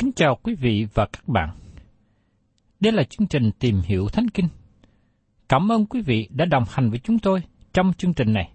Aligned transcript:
Kính 0.00 0.12
chào 0.12 0.38
quý 0.42 0.54
vị 0.54 0.86
và 0.94 1.06
các 1.06 1.28
bạn. 1.28 1.50
Đây 2.80 2.92
là 2.92 3.02
chương 3.02 3.26
trình 3.26 3.50
tìm 3.58 3.80
hiểu 3.84 4.08
Thánh 4.08 4.28
Kinh. 4.28 4.48
Cảm 5.48 5.72
ơn 5.72 5.86
quý 5.86 6.00
vị 6.00 6.28
đã 6.30 6.44
đồng 6.44 6.64
hành 6.70 6.90
với 6.90 6.98
chúng 6.98 7.18
tôi 7.18 7.42
trong 7.72 7.92
chương 7.98 8.14
trình 8.14 8.32
này. 8.32 8.50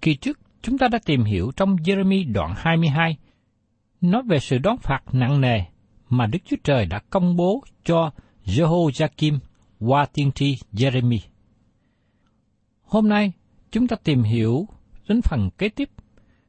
Kỳ 0.00 0.14
trước, 0.14 0.38
chúng 0.62 0.78
ta 0.78 0.88
đã 0.88 0.98
tìm 1.04 1.24
hiểu 1.24 1.52
trong 1.56 1.76
Jeremy 1.76 2.32
đoạn 2.32 2.54
22, 2.56 3.16
nói 4.00 4.22
về 4.22 4.38
sự 4.38 4.58
đón 4.58 4.76
phạt 4.76 5.00
nặng 5.12 5.40
nề 5.40 5.60
mà 6.08 6.26
Đức 6.26 6.38
Chúa 6.44 6.56
Trời 6.64 6.86
đã 6.86 7.00
công 7.10 7.36
bố 7.36 7.64
cho 7.84 8.10
Jehoiakim 8.44 9.38
qua 9.80 10.06
tiên 10.12 10.32
tri 10.32 10.58
Jeremy. 10.72 11.18
Hôm 12.82 13.08
nay, 13.08 13.32
chúng 13.70 13.86
ta 13.86 13.96
tìm 14.04 14.22
hiểu 14.22 14.68
đến 15.08 15.20
phần 15.22 15.50
kế 15.58 15.68
tiếp, 15.68 15.90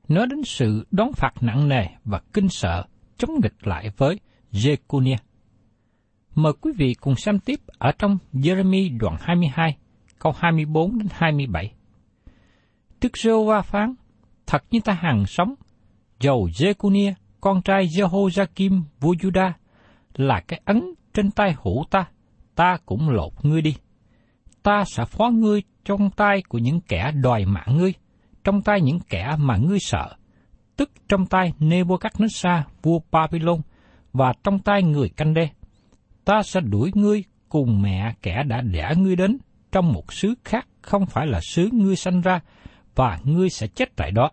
nói 0.08 0.28
đến 0.28 0.44
sự 0.44 0.88
đón 0.92 1.14
phạt 1.14 1.34
nặng 1.42 1.70
nề 1.70 1.86
và 2.06 2.22
kinh 2.34 2.50
sợ 2.50 2.86
chống 3.22 3.40
nghịch 3.42 3.68
lại 3.68 3.90
với 3.98 4.20
Jeconiah. 4.52 5.18
Mời 6.36 6.54
quý 6.62 6.72
vị 6.78 6.94
cùng 6.94 7.16
xem 7.16 7.40
tiếp 7.40 7.60
ở 7.78 7.92
trong 8.00 8.18
Jeremy 8.34 8.98
đoạn 8.98 9.16
22, 9.20 9.78
câu 10.20 10.34
24 10.38 10.98
đến 10.98 11.08
27. 11.12 11.74
Đức 13.02 13.18
giê 13.18 13.32
va 13.48 13.62
phán, 13.62 13.94
thật 14.48 14.64
như 14.72 14.80
ta 14.86 14.94
hàng 14.94 15.26
sống, 15.28 15.56
dầu 16.20 16.48
Jeconiah, 16.54 17.14
con 17.42 17.62
trai 17.62 17.86
Jehoiakim 17.86 18.82
vua 19.00 19.14
Juda, 19.14 19.52
là 20.14 20.42
cái 20.48 20.62
ấn 20.66 20.84
trên 21.14 21.32
tay 21.32 21.56
hữu 21.64 21.84
ta, 21.90 22.06
ta 22.56 22.78
cũng 22.86 23.10
lột 23.10 23.34
ngươi 23.46 23.62
đi. 23.62 23.76
Ta 24.64 24.84
sẽ 24.88 25.06
phó 25.06 25.30
ngươi 25.30 25.64
trong 25.86 26.10
tay 26.10 26.44
của 26.50 26.58
những 26.58 26.82
kẻ 26.82 27.12
đòi 27.24 27.46
mạng 27.46 27.78
ngươi, 27.78 27.94
trong 28.44 28.62
tay 28.62 28.82
những 28.82 29.00
kẻ 29.10 29.36
mà 29.40 29.58
ngươi 29.58 29.80
sợ, 29.80 30.16
tức 30.82 30.92
trong 31.10 31.26
tay 31.26 31.54
Nebuchadnezzar 31.60 32.62
vua 32.82 33.00
Babylon 33.12 33.62
và 34.14 34.34
trong 34.44 34.60
tay 34.60 34.84
người 34.84 35.10
canh 35.10 35.34
đê. 35.34 35.50
Ta 36.26 36.44
sẽ 36.44 36.60
đuổi 36.60 36.92
ngươi 36.94 37.24
cùng 37.50 37.82
mẹ 37.82 38.14
kẻ 38.22 38.44
đã 38.44 38.62
đẻ 38.62 38.94
ngươi 38.98 39.16
đến 39.16 39.38
trong 39.72 39.94
một 39.94 40.14
xứ 40.14 40.34
khác 40.46 40.68
không 40.82 41.06
phải 41.06 41.28
là 41.28 41.40
xứ 41.42 41.70
ngươi 41.72 41.96
sanh 41.96 42.22
ra, 42.22 42.40
và 42.96 43.20
ngươi 43.24 43.50
sẽ 43.50 43.68
chết 43.68 43.96
tại 43.96 44.12
đó. 44.12 44.32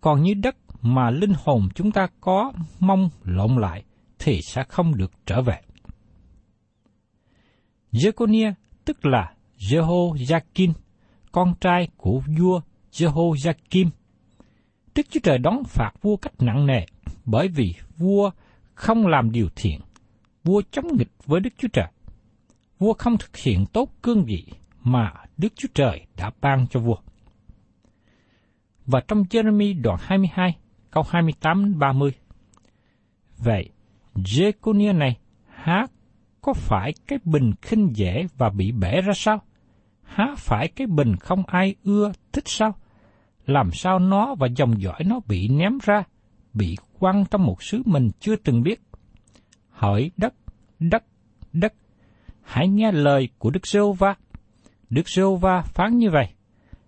Còn 0.00 0.22
như 0.22 0.34
đất 0.34 0.56
mà 0.82 1.10
linh 1.10 1.34
hồn 1.44 1.68
chúng 1.74 1.92
ta 1.92 2.06
có 2.20 2.52
mong 2.80 3.10
lộn 3.24 3.56
lại, 3.56 3.84
thì 4.18 4.40
sẽ 4.42 4.64
không 4.68 4.96
được 4.96 5.12
trở 5.26 5.42
về. 5.42 5.60
Jeconia 7.92 8.52
tức 8.84 9.06
là 9.06 9.32
Jehoiakim, 9.58 10.72
con 11.32 11.54
trai 11.60 11.88
của 11.96 12.22
vua 12.38 12.60
Jehoiakim. 12.92 13.88
Đức 14.94 15.06
Chúa 15.10 15.20
Trời 15.22 15.38
đón 15.38 15.64
phạt 15.64 15.92
vua 16.02 16.16
cách 16.16 16.32
nặng 16.38 16.66
nề 16.66 16.86
bởi 17.24 17.48
vì 17.48 17.74
vua 17.98 18.30
không 18.74 19.06
làm 19.06 19.32
điều 19.32 19.48
thiện, 19.56 19.80
vua 20.44 20.62
chống 20.70 20.96
nghịch 20.96 21.10
với 21.26 21.40
Đức 21.40 21.50
Chúa 21.58 21.68
Trời. 21.72 21.86
Vua 22.78 22.92
không 22.92 23.18
thực 23.18 23.36
hiện 23.36 23.66
tốt 23.72 23.88
cương 24.02 24.24
vị 24.24 24.46
mà 24.82 25.12
Đức 25.36 25.52
Chúa 25.56 25.68
Trời 25.74 26.06
đã 26.16 26.30
ban 26.40 26.66
cho 26.70 26.80
vua. 26.80 26.96
Và 28.86 29.00
trong 29.08 29.22
Jeremy 29.22 29.82
đoạn 29.82 29.98
22, 30.00 30.56
câu 30.90 31.04
28-30. 31.10 32.10
Vậy, 33.38 33.68
Jeconia 34.14 34.98
này 34.98 35.16
há 35.48 35.86
có 36.40 36.52
phải 36.52 36.92
cái 37.06 37.18
bình 37.24 37.52
khinh 37.62 37.96
dễ 37.96 38.26
và 38.36 38.50
bị 38.50 38.72
bể 38.72 39.00
ra 39.00 39.12
sao? 39.16 39.42
Há 40.02 40.34
phải 40.36 40.68
cái 40.68 40.86
bình 40.86 41.16
không 41.16 41.42
ai 41.46 41.74
ưa 41.84 42.12
thích 42.32 42.48
sao? 42.48 42.74
Làm 43.46 43.72
sao 43.72 43.98
nó 43.98 44.34
và 44.34 44.48
dòng 44.56 44.80
dõi 44.80 45.00
nó 45.06 45.20
bị 45.28 45.48
ném 45.48 45.78
ra, 45.82 46.02
bị 46.54 46.76
quăng 46.98 47.24
trong 47.30 47.44
một 47.44 47.62
xứ 47.62 47.82
mình 47.84 48.10
chưa 48.20 48.36
từng 48.36 48.62
biết? 48.62 48.82
Hỏi 49.70 50.10
đất, 50.16 50.34
đất, 50.78 51.04
đất, 51.52 51.72
hãy 52.42 52.68
nghe 52.68 52.92
lời 52.92 53.28
của 53.38 53.50
Đức 53.50 53.66
giê 53.66 53.80
va 53.98 54.14
Đức 54.90 55.08
giê 55.08 55.22
va 55.40 55.62
phán 55.62 55.98
như 55.98 56.10
vậy, 56.10 56.28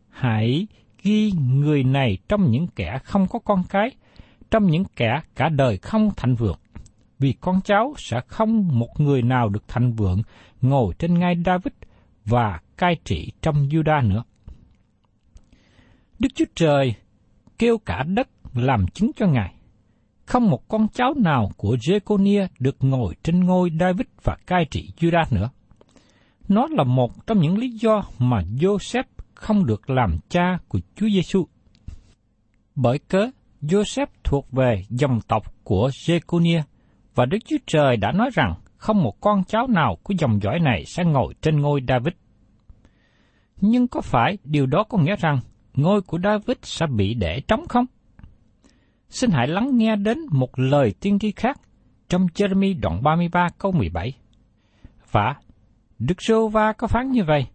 hãy 0.09 0.67
ghi 1.03 1.33
người 1.33 1.85
này 1.85 2.19
trong 2.29 2.51
những 2.51 2.67
kẻ 2.67 2.99
không 3.05 3.27
có 3.27 3.39
con 3.39 3.63
cái, 3.69 3.91
trong 4.51 4.67
những 4.67 4.85
kẻ 4.97 5.21
cả 5.35 5.49
đời 5.49 5.77
không 5.77 6.11
thành 6.17 6.35
vượng 6.35 6.59
vì 7.19 7.33
con 7.41 7.61
cháu 7.61 7.95
sẽ 7.99 8.21
không 8.27 8.79
một 8.79 9.01
người 9.01 9.23
nào 9.23 9.49
được 9.49 9.69
thành 9.69 9.93
vượng 9.93 10.23
ngồi 10.63 10.95
trên 10.99 11.19
ngai 11.19 11.35
David 11.47 11.73
và 12.25 12.61
cai 12.77 12.97
trị 13.05 13.33
trong 13.43 13.69
Juda 13.69 14.09
nữa. 14.09 14.23
Đức 16.19 16.29
Chúa 16.35 16.45
Trời 16.55 16.95
kêu 17.59 17.79
cả 17.79 18.03
đất 18.03 18.29
làm 18.55 18.87
chứng 18.87 19.11
cho 19.17 19.27
Ngài. 19.27 19.55
Không 20.27 20.51
một 20.51 20.69
con 20.69 20.89
cháu 20.89 21.15
nào 21.17 21.51
của 21.57 21.77
Jeconia 21.77 22.47
được 22.59 22.77
ngồi 22.81 23.15
trên 23.23 23.45
ngôi 23.45 23.71
David 23.81 24.07
và 24.23 24.37
cai 24.47 24.65
trị 24.71 24.91
Juda 24.99 25.25
nữa. 25.31 25.51
Nó 26.49 26.67
là 26.71 26.85
một 26.85 27.27
trong 27.27 27.41
những 27.41 27.59
lý 27.59 27.71
do 27.71 28.03
mà 28.19 28.43
Joseph 28.43 29.05
không 29.35 29.67
được 29.67 29.91
làm 29.91 30.19
cha 30.29 30.59
của 30.69 30.79
Chúa 30.97 31.09
Giêsu. 31.09 31.47
Bởi 32.75 32.99
cớ, 32.99 33.31
Joseph 33.63 34.07
thuộc 34.25 34.53
về 34.53 34.83
dòng 34.89 35.21
tộc 35.29 35.65
của 35.65 35.89
Jeconia 35.89 36.63
Và 37.15 37.27
Đức 37.27 37.39
Chúa 37.47 37.57
Trời 37.67 37.97
đã 37.97 38.13
nói 38.13 38.31
rằng 38.35 38.55
không 38.77 39.03
một 39.03 39.21
con 39.21 39.45
cháu 39.45 39.67
nào 39.67 39.99
của 40.03 40.15
dòng 40.19 40.43
dõi 40.43 40.61
này 40.61 40.85
sẽ 40.87 41.05
ngồi 41.05 41.35
trên 41.43 41.61
ngôi 41.61 41.81
David. 41.89 42.15
Nhưng 43.61 43.89
có 43.89 44.01
phải 44.01 44.39
điều 44.45 44.67
đó 44.67 44.85
có 44.89 44.99
nghĩa 44.99 45.17
rằng 45.17 45.41
ngôi 45.75 46.03
của 46.03 46.19
David 46.25 46.57
sẽ 46.63 46.87
bị 46.87 47.15
để 47.15 47.41
trống 47.49 47.69
không? 47.69 47.87
Xin 49.09 49.31
hãy 49.31 49.49
lắng 49.49 49.79
nghe 49.79 49.97
đến 49.97 50.19
một 50.31 50.59
lời 50.59 50.95
tiên 51.01 51.19
tri 51.19 51.33
khác 51.37 51.61
trong 52.09 52.27
Jeremy 52.27 52.81
đoạn 52.81 53.03
33 53.03 53.49
câu 53.59 53.73
17. 53.73 54.13
Và 55.11 55.35
Đức 55.99 56.23
Sô 56.23 56.49
Va 56.49 56.73
có 56.73 56.87
phán 56.87 57.11
như 57.11 57.25
vậy, 57.25 57.47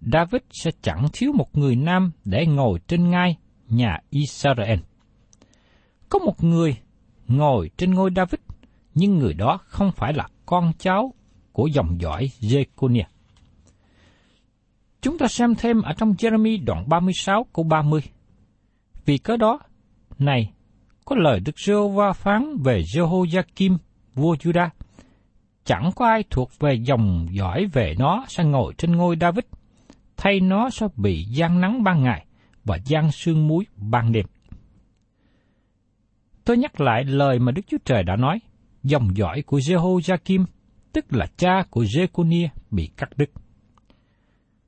David 0.00 0.42
sẽ 0.50 0.70
chẳng 0.82 1.06
thiếu 1.12 1.32
một 1.32 1.56
người 1.56 1.76
nam 1.76 2.12
để 2.24 2.46
ngồi 2.46 2.78
trên 2.86 3.10
ngai 3.10 3.36
nhà 3.68 3.98
Israel. 4.10 4.78
Có 6.08 6.18
một 6.18 6.44
người 6.44 6.76
ngồi 7.28 7.70
trên 7.76 7.94
ngôi 7.94 8.10
David, 8.16 8.40
nhưng 8.94 9.18
người 9.18 9.34
đó 9.34 9.58
không 9.64 9.92
phải 9.92 10.12
là 10.12 10.28
con 10.46 10.72
cháu 10.78 11.14
của 11.52 11.66
dòng 11.66 12.00
dõi 12.00 12.30
Jeconia. 12.40 13.04
Chúng 15.04 15.18
ta 15.18 15.28
xem 15.28 15.54
thêm 15.54 15.82
ở 15.82 15.92
trong 15.92 16.12
Jeremy 16.12 16.64
đoạn 16.64 16.88
36 16.88 17.46
câu 17.52 17.64
30. 17.64 18.00
Vì 19.04 19.18
cớ 19.18 19.36
đó, 19.36 19.60
này, 20.18 20.52
có 21.04 21.16
lời 21.16 21.40
Đức 21.40 21.58
giê 21.58 21.74
va 21.94 22.12
phán 22.12 22.56
về 22.64 22.82
Jehoiakim, 22.94 23.76
vua 24.14 24.34
Judah. 24.34 24.68
Chẳng 25.64 25.90
có 25.96 26.06
ai 26.06 26.24
thuộc 26.30 26.50
về 26.58 26.74
dòng 26.74 27.26
dõi 27.30 27.66
về 27.72 27.94
nó 27.98 28.24
sẽ 28.28 28.44
ngồi 28.44 28.74
trên 28.78 28.96
ngôi 28.96 29.16
David, 29.20 29.44
thay 30.16 30.40
nó 30.40 30.70
sẽ 30.70 30.86
bị 30.96 31.24
gian 31.24 31.60
nắng 31.60 31.82
ban 31.82 32.02
ngày 32.02 32.26
và 32.64 32.78
gian 32.84 33.12
sương 33.12 33.48
muối 33.48 33.66
ban 33.76 34.12
đêm. 34.12 34.26
Tôi 36.44 36.56
nhắc 36.56 36.80
lại 36.80 37.04
lời 37.04 37.38
mà 37.38 37.52
Đức 37.52 37.62
Chúa 37.66 37.78
Trời 37.84 38.02
đã 38.02 38.16
nói, 38.16 38.38
dòng 38.82 39.16
dõi 39.16 39.42
của 39.42 39.58
Jehoiakim, 39.58 40.44
tức 40.92 41.04
là 41.10 41.26
cha 41.36 41.62
của 41.70 41.82
Jeconia 41.82 42.48
bị 42.70 42.90
cắt 42.96 43.08
đứt. 43.16 43.30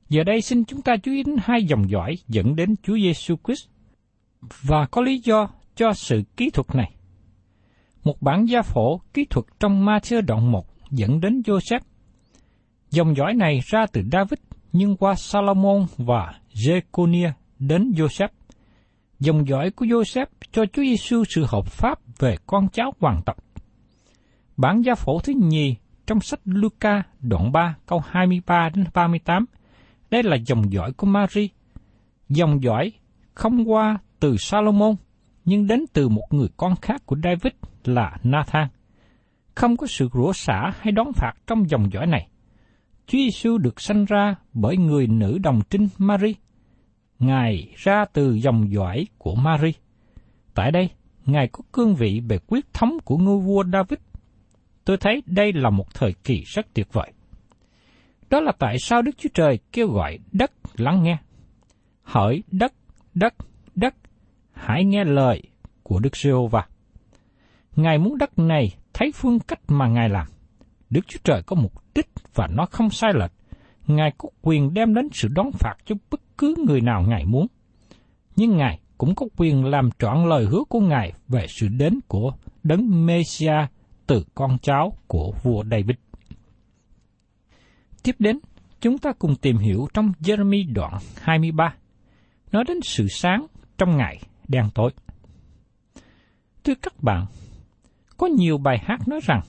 Giờ 0.09 0.23
đây 0.23 0.41
xin 0.41 0.65
chúng 0.65 0.81
ta 0.81 0.97
chú 0.97 1.11
ý 1.11 1.23
đến 1.23 1.35
hai 1.41 1.63
dòng 1.63 1.89
dõi 1.89 2.15
dẫn 2.27 2.55
đến 2.55 2.75
Chúa 2.83 2.97
Giêsu 2.97 3.35
Christ 3.45 3.67
và 4.61 4.85
có 4.85 5.01
lý 5.01 5.21
do 5.23 5.49
cho 5.75 5.93
sự 5.93 6.23
kỹ 6.37 6.49
thuật 6.49 6.75
này. 6.75 6.91
Một 8.03 8.21
bản 8.21 8.45
gia 8.45 8.61
phổ 8.61 9.01
kỹ 9.13 9.25
thuật 9.29 9.45
trong 9.59 9.85
Matthew 9.85 10.21
đoạn 10.21 10.51
1 10.51 10.65
dẫn 10.91 11.19
đến 11.19 11.41
Joseph. 11.41 11.79
Dòng 12.89 13.15
dõi 13.15 13.33
này 13.33 13.59
ra 13.65 13.85
từ 13.93 14.01
David, 14.11 14.39
nhưng 14.73 14.97
qua 14.97 15.15
Salomon 15.15 15.85
và 15.97 16.33
Jeconia 16.53 17.31
đến 17.59 17.91
Joseph. 17.91 18.29
Dòng 19.19 19.47
dõi 19.47 19.71
của 19.71 19.85
Joseph 19.85 20.25
cho 20.51 20.65
Chúa 20.73 20.83
Giêsu 20.83 21.23
sự 21.29 21.45
hợp 21.47 21.65
pháp 21.67 21.99
về 22.19 22.35
con 22.45 22.67
cháu 22.73 22.93
hoàng 22.99 23.21
tộc. 23.25 23.37
Bản 24.57 24.81
gia 24.81 24.95
phổ 24.95 25.19
thứ 25.19 25.33
nhì 25.35 25.75
trong 26.07 26.19
sách 26.19 26.39
Luca 26.45 27.03
đoạn 27.19 27.51
3 27.51 27.75
câu 27.85 28.01
23 28.09 28.69
đến 28.75 28.85
38. 28.93 29.45
Đây 30.09 30.23
là 30.23 30.35
dòng 30.35 30.71
dõi 30.71 30.93
của 30.93 31.07
Mary. 31.07 31.49
Dòng 32.29 32.63
dõi 32.63 32.91
không 33.33 33.71
qua 33.71 33.97
từ 34.19 34.37
Salomon, 34.37 34.95
nhưng 35.45 35.67
đến 35.67 35.85
từ 35.93 36.09
một 36.09 36.27
người 36.31 36.47
con 36.57 36.75
khác 36.81 37.01
của 37.05 37.15
David 37.23 37.53
là 37.83 38.17
Nathan. 38.23 38.67
Không 39.55 39.77
có 39.77 39.87
sự 39.87 40.09
rủa 40.13 40.33
xả 40.33 40.71
hay 40.79 40.91
đón 40.91 41.13
phạt 41.13 41.33
trong 41.47 41.69
dòng 41.69 41.91
dõi 41.91 42.07
này. 42.07 42.27
Chúa 43.07 43.17
Giêsu 43.17 43.57
được 43.57 43.81
sanh 43.81 44.05
ra 44.05 44.35
bởi 44.53 44.77
người 44.77 45.07
nữ 45.07 45.37
đồng 45.43 45.61
trinh 45.69 45.87
Mary. 45.97 46.35
Ngài 47.19 47.73
ra 47.75 48.05
từ 48.13 48.33
dòng 48.33 48.71
dõi 48.71 49.07
của 49.17 49.35
Mary. 49.35 49.73
Tại 50.53 50.71
đây, 50.71 50.89
Ngài 51.25 51.47
có 51.47 51.59
cương 51.71 51.95
vị 51.95 52.21
về 52.27 52.39
quyết 52.47 52.73
thống 52.73 52.97
của 53.05 53.17
ngôi 53.17 53.39
vua 53.39 53.63
David. 53.73 53.99
Tôi 54.85 54.97
thấy 54.97 55.23
đây 55.25 55.53
là 55.53 55.69
một 55.69 55.93
thời 55.93 56.13
kỳ 56.23 56.43
rất 56.45 56.73
tuyệt 56.73 56.93
vời. 56.93 57.11
Đó 58.29 58.39
là 58.39 58.51
tại 58.59 58.79
sao 58.79 59.01
Đức 59.01 59.11
Chúa 59.17 59.29
Trời 59.33 59.59
kêu 59.71 59.87
gọi 59.87 60.19
đất 60.31 60.51
lắng 60.77 61.03
nghe. 61.03 61.17
Hỡi 62.03 62.43
đất, 62.51 62.73
đất, 63.13 63.33
đất, 63.75 63.95
hãy 64.53 64.85
nghe 64.85 65.03
lời 65.03 65.41
của 65.83 65.99
Đức 65.99 66.17
giê 66.17 66.31
va 66.51 66.67
Ngài 67.75 67.97
muốn 67.97 68.17
đất 68.17 68.39
này 68.39 68.77
thấy 68.93 69.11
phương 69.15 69.39
cách 69.39 69.59
mà 69.67 69.87
Ngài 69.87 70.09
làm. 70.09 70.27
Đức 70.89 71.01
Chúa 71.07 71.19
Trời 71.23 71.41
có 71.45 71.55
mục 71.55 71.73
đích 71.95 72.09
và 72.35 72.47
nó 72.47 72.65
không 72.65 72.89
sai 72.89 73.13
lệch. 73.13 73.31
Ngài 73.87 74.13
có 74.17 74.29
quyền 74.41 74.73
đem 74.73 74.93
đến 74.93 75.09
sự 75.13 75.27
đón 75.27 75.51
phạt 75.51 75.75
cho 75.85 75.95
bất 76.11 76.21
cứ 76.37 76.55
người 76.67 76.81
nào 76.81 77.05
Ngài 77.07 77.25
muốn. 77.25 77.47
Nhưng 78.35 78.57
Ngài 78.57 78.79
cũng 78.97 79.15
có 79.15 79.25
quyền 79.37 79.65
làm 79.65 79.89
trọn 79.99 80.29
lời 80.29 80.45
hứa 80.45 80.63
của 80.69 80.79
Ngài 80.79 81.13
về 81.27 81.45
sự 81.49 81.67
đến 81.67 81.99
của 82.07 82.31
đấng 82.63 83.05
Messiah 83.05 83.71
từ 84.07 84.23
con 84.35 84.57
cháu 84.61 84.93
của 85.07 85.33
vua 85.43 85.63
David. 85.71 85.95
Tiếp 88.07 88.15
đến, 88.19 88.39
chúng 88.81 88.97
ta 88.97 89.11
cùng 89.19 89.35
tìm 89.35 89.57
hiểu 89.57 89.87
trong 89.93 90.11
Jeremy 90.19 90.73
đoạn 90.73 90.93
23, 91.21 91.75
nói 92.51 92.63
đến 92.67 92.77
sự 92.83 93.07
sáng 93.07 93.47
trong 93.77 93.97
ngày 93.97 94.19
đen 94.47 94.65
tối. 94.75 94.91
Thưa 96.63 96.73
các 96.81 96.93
bạn, 97.03 97.25
có 98.17 98.27
nhiều 98.27 98.57
bài 98.57 98.77
hát 98.81 99.07
nói 99.07 99.19
rằng 99.23 99.41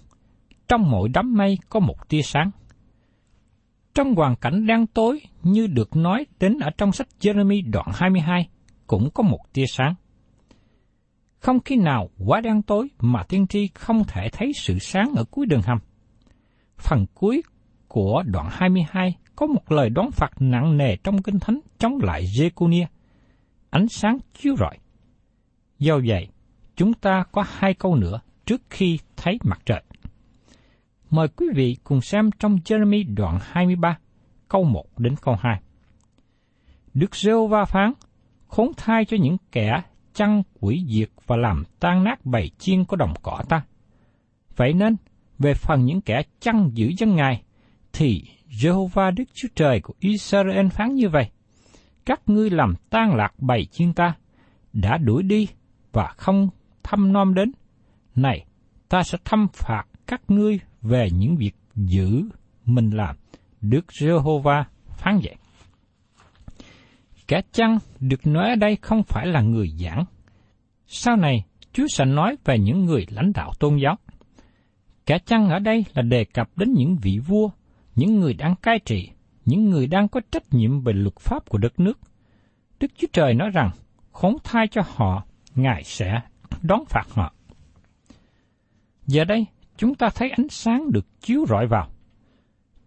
trong 0.69 0.91
mỗi 0.91 1.09
đám 1.09 1.35
mây 1.37 1.59
có 1.69 1.81
một 1.81 2.09
tia 2.09 2.23
sáng. 2.23 2.51
Trong 3.95 4.15
hoàn 4.15 4.37
cảnh 4.37 4.67
đen 4.67 4.87
tối 4.87 5.21
như 5.43 5.67
được 5.67 5.97
nói 5.97 6.27
đến 6.41 6.59
ở 6.59 6.71
trong 6.79 6.93
sách 6.93 7.09
Jeremy 7.21 7.71
đoạn 7.71 7.87
22 7.95 8.49
cũng 8.87 9.11
có 9.15 9.23
một 9.23 9.41
tia 9.53 9.67
sáng. 9.67 9.95
Không 11.39 11.61
khi 11.61 11.77
nào 11.77 12.09
quá 12.27 12.41
đen 12.41 12.63
tối 12.63 12.89
mà 12.99 13.23
tiên 13.23 13.47
tri 13.47 13.69
không 13.75 14.05
thể 14.09 14.29
thấy 14.33 14.53
sự 14.55 14.79
sáng 14.79 15.13
ở 15.17 15.25
cuối 15.31 15.47
đường 15.47 15.63
hầm. 15.63 15.79
Phần 16.77 17.07
cuối 17.15 17.43
của 17.89 18.23
đoạn 18.27 18.49
22 18.51 19.17
có 19.37 19.47
một 19.47 19.73
lời 19.73 19.91
đón 19.91 20.11
phạt 20.11 20.31
nặng 20.41 20.77
nề 20.77 20.97
trong 20.97 21.23
Kinh 21.23 21.41
Thánh 21.41 21.61
chống 21.79 21.99
lại 22.03 22.25
Jeconia. 22.25 22.87
Ánh 23.71 23.89
sáng 23.89 24.19
chiếu 24.35 24.57
rọi. 24.57 24.79
Do 25.79 26.01
vậy, 26.07 26.29
chúng 26.77 26.95
ta 26.95 27.25
có 27.33 27.45
hai 27.49 27.75
câu 27.75 27.95
nữa 27.95 28.21
trước 28.47 28.63
khi 28.71 28.99
thấy 29.17 29.39
mặt 29.45 29.61
trời. 29.67 29.83
Mời 31.11 31.29
quý 31.29 31.47
vị 31.55 31.77
cùng 31.85 32.01
xem 32.01 32.31
trong 32.39 32.57
Jeremy 32.65 33.15
đoạn 33.15 33.39
23, 33.43 33.99
câu 34.49 34.65
1 34.65 34.99
đến 34.99 35.15
câu 35.23 35.37
2. 35.41 35.61
Đức 36.95 37.17
rêu 37.17 37.47
va 37.47 37.65
phán, 37.65 37.93
khốn 38.47 38.73
thai 38.77 39.05
cho 39.05 39.17
những 39.21 39.37
kẻ 39.53 39.83
chăn 40.15 40.43
quỷ 40.61 40.85
diệt 40.89 41.11
và 41.27 41.37
làm 41.37 41.65
tan 41.81 42.05
nát 42.05 42.27
bầy 42.27 42.51
chiên 42.59 42.85
của 42.85 42.97
đồng 42.97 43.15
cỏ 43.23 43.43
ta. 43.49 43.63
Vậy 44.57 44.73
nên, 44.73 44.97
về 45.39 45.55
phần 45.55 45.85
những 45.85 46.01
kẻ 46.01 46.23
chăn 46.41 46.71
giữ 46.75 46.93
dân 46.99 47.17
Ngài, 47.17 47.43
thì 47.99 48.23
Jehovah 48.51 49.15
Đức 49.15 49.25
Chúa 49.35 49.49
Trời 49.55 49.81
của 49.81 49.95
Israel 50.01 50.69
phán 50.69 50.95
như 50.95 51.09
vậy. 51.09 51.31
Các 52.07 52.21
ngươi 52.27 52.51
làm 52.51 52.75
tan 52.91 53.15
lạc 53.15 53.35
bầy 53.39 53.65
chiên 53.65 53.93
ta, 53.93 54.15
đã 54.73 54.99
đuổi 54.99 55.23
đi 55.23 55.49
và 55.93 56.15
không 56.17 56.49
thăm 56.83 57.13
nom 57.13 57.35
đến. 57.35 57.53
Này, 58.15 58.47
ta 58.89 59.03
sẽ 59.03 59.19
thăm 59.25 59.47
phạt 59.53 59.85
các 60.07 60.21
ngươi 60.29 60.61
về 60.83 61.09
những 61.11 61.37
việc 61.37 61.55
giữ 61.75 62.23
mình 62.65 62.91
làm. 62.91 63.17
Đức 63.61 63.87
Jehovah 64.01 64.65
phán 64.97 65.21
vậy. 65.25 65.35
Kẻ 67.29 67.41
chăng 67.53 67.79
được 68.01 68.27
nói 68.27 68.49
ở 68.49 68.55
đây 68.55 68.77
không 68.77 69.03
phải 69.03 69.27
là 69.27 69.41
người 69.41 69.69
giảng. 69.69 70.05
Sau 70.87 71.17
này, 71.17 71.45
Chúa 71.73 71.87
sẽ 71.95 72.05
nói 72.05 72.37
về 72.45 72.59
những 72.59 72.85
người 72.85 73.07
lãnh 73.11 73.33
đạo 73.33 73.53
tôn 73.59 73.77
giáo. 73.77 73.97
Kẻ 75.07 75.19
chăng 75.27 75.49
ở 75.49 75.59
đây 75.59 75.85
là 75.95 76.03
đề 76.03 76.25
cập 76.25 76.49
đến 76.57 76.73
những 76.73 76.97
vị 77.03 77.19
vua, 77.19 77.51
những 77.99 78.21
người 78.21 78.35
đang 78.35 78.55
cai 78.57 78.79
trị, 78.79 79.11
những 79.45 79.71
người 79.71 79.87
đang 79.87 80.09
có 80.09 80.21
trách 80.33 80.43
nhiệm 80.51 80.81
về 80.81 80.93
luật 80.93 81.17
pháp 81.21 81.49
của 81.49 81.59
đất 81.59 81.81
nước. 81.81 81.99
Đức 82.81 82.91
Chúa 82.97 83.07
Trời 83.13 83.35
nói 83.35 83.51
rằng, 83.51 83.71
khốn 84.13 84.37
thai 84.45 84.67
cho 84.69 84.83
họ, 84.87 85.25
Ngài 85.55 85.85
sẽ 85.85 86.21
đón 86.63 86.85
phạt 86.85 87.05
họ. 87.11 87.33
Giờ 89.07 89.25
đây, 89.25 89.47
chúng 89.77 89.95
ta 89.95 90.09
thấy 90.15 90.31
ánh 90.31 90.49
sáng 90.49 90.93
được 90.93 91.07
chiếu 91.21 91.47
rọi 91.49 91.67
vào. 91.67 91.89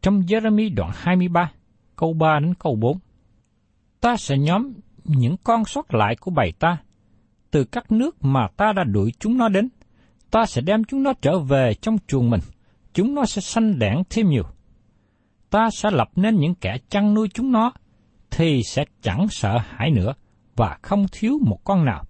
Trong 0.01 0.21
Jeremy 0.21 0.75
đoạn 0.75 0.91
23, 0.93 1.51
câu 1.95 2.13
3 2.13 2.39
đến 2.39 2.53
câu 2.53 2.75
4. 2.75 2.97
Ta 4.01 4.17
sẽ 4.17 4.37
nhóm 4.37 4.73
những 5.03 5.35
con 5.43 5.65
sót 5.65 5.93
lại 5.93 6.15
của 6.15 6.31
bầy 6.31 6.51
ta, 6.59 6.77
từ 7.51 7.63
các 7.63 7.91
nước 7.91 8.23
mà 8.23 8.47
ta 8.57 8.73
đã 8.73 8.83
đuổi 8.83 9.13
chúng 9.19 9.37
nó 9.37 9.49
đến. 9.49 9.69
Ta 10.31 10.45
sẽ 10.45 10.61
đem 10.61 10.83
chúng 10.83 11.03
nó 11.03 11.13
trở 11.21 11.39
về 11.39 11.73
trong 11.73 11.97
chuồng 12.07 12.29
mình, 12.29 12.41
chúng 12.93 13.15
nó 13.15 13.25
sẽ 13.25 13.41
sanh 13.41 13.79
đẻ 13.79 14.03
thêm 14.09 14.29
nhiều. 14.29 14.43
Ta 15.51 15.69
sẽ 15.71 15.91
lập 15.91 16.09
nên 16.15 16.39
những 16.39 16.55
kẻ 16.55 16.77
chăn 16.89 17.13
nuôi 17.13 17.29
chúng 17.33 17.51
nó, 17.51 17.71
thì 18.31 18.61
sẽ 18.63 18.85
chẳng 19.01 19.27
sợ 19.29 19.57
hãi 19.57 19.91
nữa, 19.91 20.13
và 20.55 20.77
không 20.81 21.05
thiếu 21.11 21.39
một 21.45 21.59
con 21.63 21.85
nào. 21.85 22.03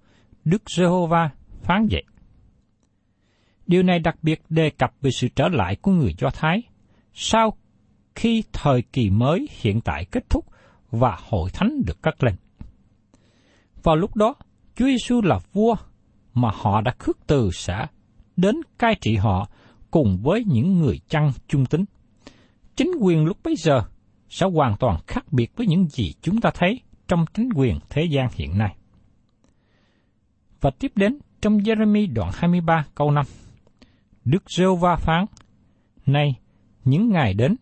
Đức 0.45 0.63
Giê-hô-va 0.69 1.29
phán 1.61 1.87
vậy. 1.91 2.03
Điều 3.67 3.83
này 3.83 3.99
đặc 3.99 4.15
biệt 4.21 4.41
đề 4.49 4.69
cập 4.69 4.93
về 5.01 5.11
sự 5.11 5.27
trở 5.35 5.47
lại 5.47 5.75
của 5.75 5.91
người 5.91 6.15
Do 6.17 6.29
Thái 6.29 6.61
sau 7.13 7.57
khi 8.15 8.43
thời 8.53 8.81
kỳ 8.81 9.09
mới 9.09 9.47
hiện 9.61 9.81
tại 9.81 10.05
kết 10.05 10.29
thúc 10.29 10.45
và 10.91 11.17
hội 11.29 11.49
thánh 11.53 11.81
được 11.85 12.01
cất 12.01 12.23
lên. 12.23 12.35
Vào 13.83 13.95
lúc 13.95 14.15
đó, 14.15 14.35
Chúa 14.75 14.85
Giêsu 14.85 15.21
là 15.21 15.39
vua 15.53 15.75
mà 16.33 16.49
họ 16.53 16.81
đã 16.81 16.95
khước 16.99 17.17
từ 17.27 17.51
sẽ 17.53 17.85
đến 18.37 18.55
cai 18.79 18.95
trị 19.01 19.15
họ 19.15 19.49
cùng 19.91 20.19
với 20.23 20.43
những 20.47 20.79
người 20.79 20.99
chăn 21.09 21.31
trung 21.47 21.65
tính. 21.65 21.85
Chính 22.75 22.91
quyền 23.01 23.25
lúc 23.25 23.37
bấy 23.43 23.55
giờ 23.55 23.81
sẽ 24.29 24.45
hoàn 24.45 24.77
toàn 24.77 24.97
khác 25.07 25.33
biệt 25.33 25.51
với 25.55 25.67
những 25.67 25.87
gì 25.87 26.13
chúng 26.21 26.41
ta 26.41 26.51
thấy 26.53 26.81
trong 27.07 27.25
chính 27.33 27.49
quyền 27.55 27.79
thế 27.89 28.03
gian 28.03 28.27
hiện 28.35 28.57
nay. 28.57 28.75
Và 30.61 30.71
tiếp 30.79 30.91
đến 30.95 31.19
trong 31.41 31.57
Jeremy 31.57 32.13
đoạn 32.13 32.31
23 32.33 32.85
câu 32.95 33.11
5. 33.11 33.25
Đức 34.25 34.43
Rêu 34.57 34.75
Va 34.75 34.95
phán, 34.95 35.25
Này, 36.05 36.35
những 36.83 37.09
ngày 37.09 37.33
đến, 37.33 37.55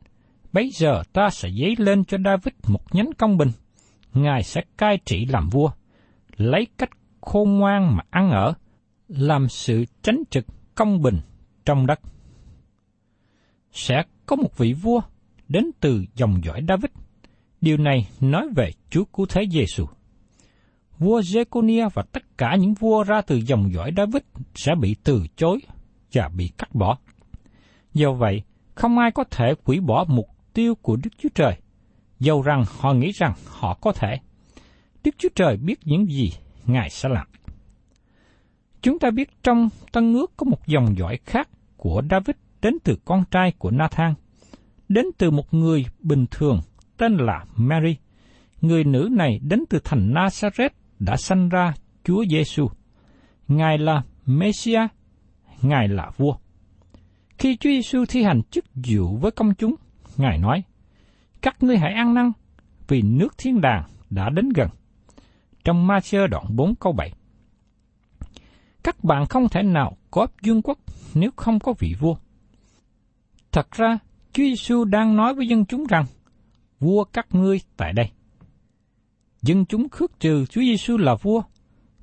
bấy 0.54 0.70
giờ 0.74 1.04
ta 1.14 1.30
sẽ 1.30 1.50
dấy 1.50 1.76
lên 1.78 2.06
cho 2.06 2.18
David 2.26 2.54
một 2.68 2.96
nhánh 2.96 3.10
công 3.18 3.38
bình. 3.38 3.52
Ngài 4.14 4.44
sẽ 4.44 4.62
cai 4.78 4.98
trị 5.06 5.26
làm 5.26 5.50
vua, 5.50 5.72
lấy 6.38 6.68
cách 6.78 6.90
khôn 7.22 7.60
ngoan 7.60 7.96
mà 7.96 8.04
ăn 8.10 8.30
ở, 8.30 8.54
làm 9.08 9.50
sự 9.50 9.86
tránh 10.02 10.24
trực 10.30 10.46
công 10.76 11.02
bình 11.02 11.20
trong 11.66 11.86
đất. 11.86 12.00
Sẽ 13.80 14.04
có 14.26 14.36
một 14.36 14.58
vị 14.58 14.74
vua 14.74 15.02
đến 15.48 15.72
từ 15.80 16.06
dòng 16.16 16.44
dõi 16.44 16.62
David. 16.68 16.92
Điều 17.62 17.78
này 17.78 18.08
nói 18.20 18.48
về 18.56 18.72
Chúa 18.90 19.04
Cứu 19.06 19.26
Thế 19.30 19.42
Giêsu. 19.52 19.86
Vua 20.98 21.20
Jeconia 21.20 21.90
và 21.94 22.04
tất 22.12 22.38
cả 22.38 22.56
những 22.56 22.74
vua 22.74 23.04
ra 23.04 23.22
từ 23.22 23.42
dòng 23.46 23.74
dõi 23.74 23.92
David 23.98 24.24
sẽ 24.56 24.72
bị 24.82 24.96
từ 25.04 25.24
chối 25.36 25.60
và 26.14 26.30
bị 26.38 26.52
cắt 26.58 26.76
bỏ. 26.76 26.98
Do 27.94 28.12
vậy, 28.12 28.42
không 28.76 28.98
ai 28.98 29.12
có 29.12 29.24
thể 29.24 29.54
hủy 29.66 29.80
bỏ 29.80 30.06
mục 30.08 30.28
tiêu 30.54 30.76
của 30.76 30.96
Đức 30.96 31.10
Chúa 31.18 31.30
Trời, 31.36 31.54
dầu 32.20 32.42
rằng 32.42 32.64
họ 32.80 32.94
nghĩ 32.94 33.12
rằng 33.12 33.34
họ 33.46 33.74
có 33.82 33.92
thể. 33.92 34.16
Đức 35.04 35.16
Chúa 35.18 35.30
Trời 35.36 35.58
biết 35.58 35.80
những 35.84 36.06
gì 36.06 36.32
Ngài 36.66 36.90
sẽ 36.90 37.10
làm. 37.10 37.28
Chúng 38.82 39.00
ta 39.00 39.12
biết 39.12 39.44
trong 39.44 39.70
Tân 39.92 40.14
ước 40.14 40.34
có 40.38 40.46
một 40.46 40.68
dòng 40.68 40.98
dõi 40.98 41.20
khác 41.26 41.50
của 41.78 42.02
David 42.12 42.36
đến 42.62 42.78
từ 42.84 42.96
con 43.06 43.24
trai 43.32 43.52
của 43.58 43.72
Nathan, 43.72 44.14
đến 44.90 45.06
từ 45.18 45.32
một 45.32 45.54
người 45.54 45.86
bình 46.00 46.26
thường 46.32 46.60
tên 46.98 47.18
là 47.18 47.46
Mary. 47.56 47.96
Người 48.62 48.84
nữ 48.84 49.10
này 49.12 49.40
đến 49.44 49.64
từ 49.70 49.80
thành 49.84 50.14
Nazareth 50.14 50.70
đã 51.00 51.16
sanh 51.16 51.50
ra 51.50 51.74
Chúa 52.04 52.26
Giêsu. 52.30 52.68
Ngài 53.48 53.78
là 53.78 54.02
Messiah, 54.26 54.92
Ngài 55.62 55.88
là 55.88 56.12
vua. 56.18 56.36
Khi 57.38 57.58
Chúa 57.58 57.70
Giêsu 57.70 58.06
thi 58.10 58.24
hành 58.24 58.42
chức 58.52 58.66
vụ 58.76 59.18
với 59.18 59.32
công 59.32 59.56
chúng, 59.56 59.76
Ngài 60.18 60.38
nói: 60.38 60.64
"Các 61.42 61.64
ngươi 61.64 61.78
hãy 61.78 61.94
ăn 61.94 62.14
năn, 62.14 62.32
vì 62.88 63.02
nước 63.02 63.38
thiên 63.38 63.62
đàng 63.62 63.84
đã 64.10 64.30
đến 64.30 64.50
gần." 64.50 64.70
Trong 65.64 65.88
Ma-thiơ 65.88 66.28
đoạn 66.28 66.46
4 66.50 66.76
câu 66.76 66.94
7. 66.94 67.14
Các 68.84 69.04
bạn 69.04 69.26
không 69.26 69.50
thể 69.50 69.64
nào 69.64 69.98
có 70.12 70.28
vương 70.44 70.62
quốc 70.62 70.80
nếu 71.14 71.30
không 71.36 71.60
có 71.60 71.74
vị 71.80 71.96
vua. 72.00 72.16
Thật 73.52 73.72
ra, 73.72 74.00
Chúa 74.34 74.44
Giêsu 74.44 74.84
đang 74.84 75.16
nói 75.16 75.34
với 75.34 75.48
dân 75.48 75.66
chúng 75.66 75.86
rằng, 75.90 76.06
vua 76.80 77.04
các 77.04 77.28
ngươi 77.32 77.62
tại 77.78 77.94
đây. 77.94 78.10
Dân 79.42 79.66
chúng 79.66 79.90
khước 79.90 80.20
trừ 80.20 80.46
Chúa 80.46 80.62
Giêsu 80.62 80.98
là 80.98 81.16
vua, 81.16 81.42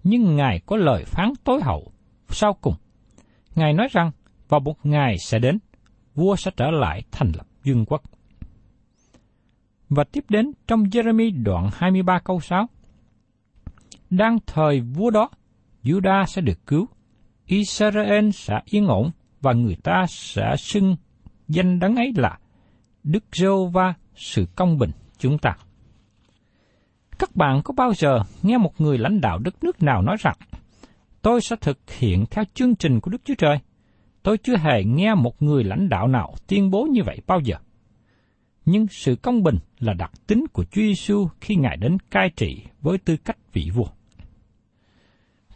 nhưng 0.04 0.36
Ngài 0.36 0.60
có 0.66 0.76
lời 0.76 1.04
phán 1.04 1.32
tối 1.44 1.60
hậu 1.62 1.92
sau 2.28 2.52
cùng. 2.60 2.74
Ngài 3.54 3.72
nói 3.72 3.88
rằng, 3.92 4.10
vào 4.48 4.60
một 4.60 4.86
ngày 4.86 5.18
sẽ 5.18 5.38
đến, 5.38 5.58
vua 6.14 6.36
sẽ 6.36 6.50
trở 6.56 6.70
lại 6.70 7.02
thành 7.10 7.32
lập 7.36 7.46
vương 7.64 7.84
quốc. 7.84 8.02
Và 9.88 10.04
tiếp 10.04 10.24
đến 10.28 10.52
trong 10.66 10.84
Jeremy 10.84 11.42
đoạn 11.42 11.70
23 11.72 12.18
câu 12.18 12.40
6. 12.40 12.66
Đang 14.10 14.38
thời 14.46 14.80
vua 14.80 15.10
đó, 15.10 15.30
Judah 15.84 16.24
sẽ 16.24 16.42
được 16.42 16.66
cứu, 16.66 16.88
Israel 17.46 18.30
sẽ 18.30 18.60
yên 18.64 18.86
ổn 18.86 19.10
và 19.40 19.52
người 19.52 19.76
ta 19.82 20.04
sẽ 20.08 20.54
xưng 20.58 20.96
danh 21.48 21.78
đấng 21.78 21.96
ấy 21.96 22.12
là 22.16 22.38
Đức 23.04 23.24
giê 23.32 23.48
va 23.72 23.94
sự 24.14 24.46
công 24.56 24.78
bình 24.78 24.90
chúng 25.18 25.38
ta. 25.38 25.56
Các 27.18 27.36
bạn 27.36 27.62
có 27.64 27.74
bao 27.76 27.94
giờ 27.94 28.20
nghe 28.42 28.58
một 28.58 28.80
người 28.80 28.98
lãnh 28.98 29.20
đạo 29.20 29.38
đất 29.38 29.64
nước 29.64 29.82
nào 29.82 30.02
nói 30.02 30.16
rằng 30.20 30.36
tôi 31.22 31.40
sẽ 31.40 31.56
thực 31.60 31.90
hiện 31.90 32.24
theo 32.30 32.44
chương 32.54 32.76
trình 32.76 33.00
của 33.00 33.10
Đức 33.10 33.20
Chúa 33.24 33.34
Trời? 33.38 33.58
Tôi 34.22 34.38
chưa 34.38 34.56
hề 34.56 34.84
nghe 34.84 35.14
một 35.14 35.42
người 35.42 35.64
lãnh 35.64 35.88
đạo 35.88 36.08
nào 36.08 36.34
tuyên 36.46 36.70
bố 36.70 36.84
như 36.90 37.02
vậy 37.06 37.20
bao 37.26 37.40
giờ. 37.40 37.56
Nhưng 38.64 38.86
sự 38.90 39.16
công 39.16 39.42
bình 39.42 39.58
là 39.78 39.92
đặc 39.92 40.12
tính 40.26 40.44
của 40.52 40.64
Chúa 40.64 40.82
Giêsu 40.82 41.28
khi 41.40 41.56
Ngài 41.56 41.76
đến 41.76 41.98
cai 42.10 42.30
trị 42.36 42.62
với 42.80 42.98
tư 42.98 43.16
cách 43.16 43.36
vị 43.52 43.70
vua. 43.74 43.86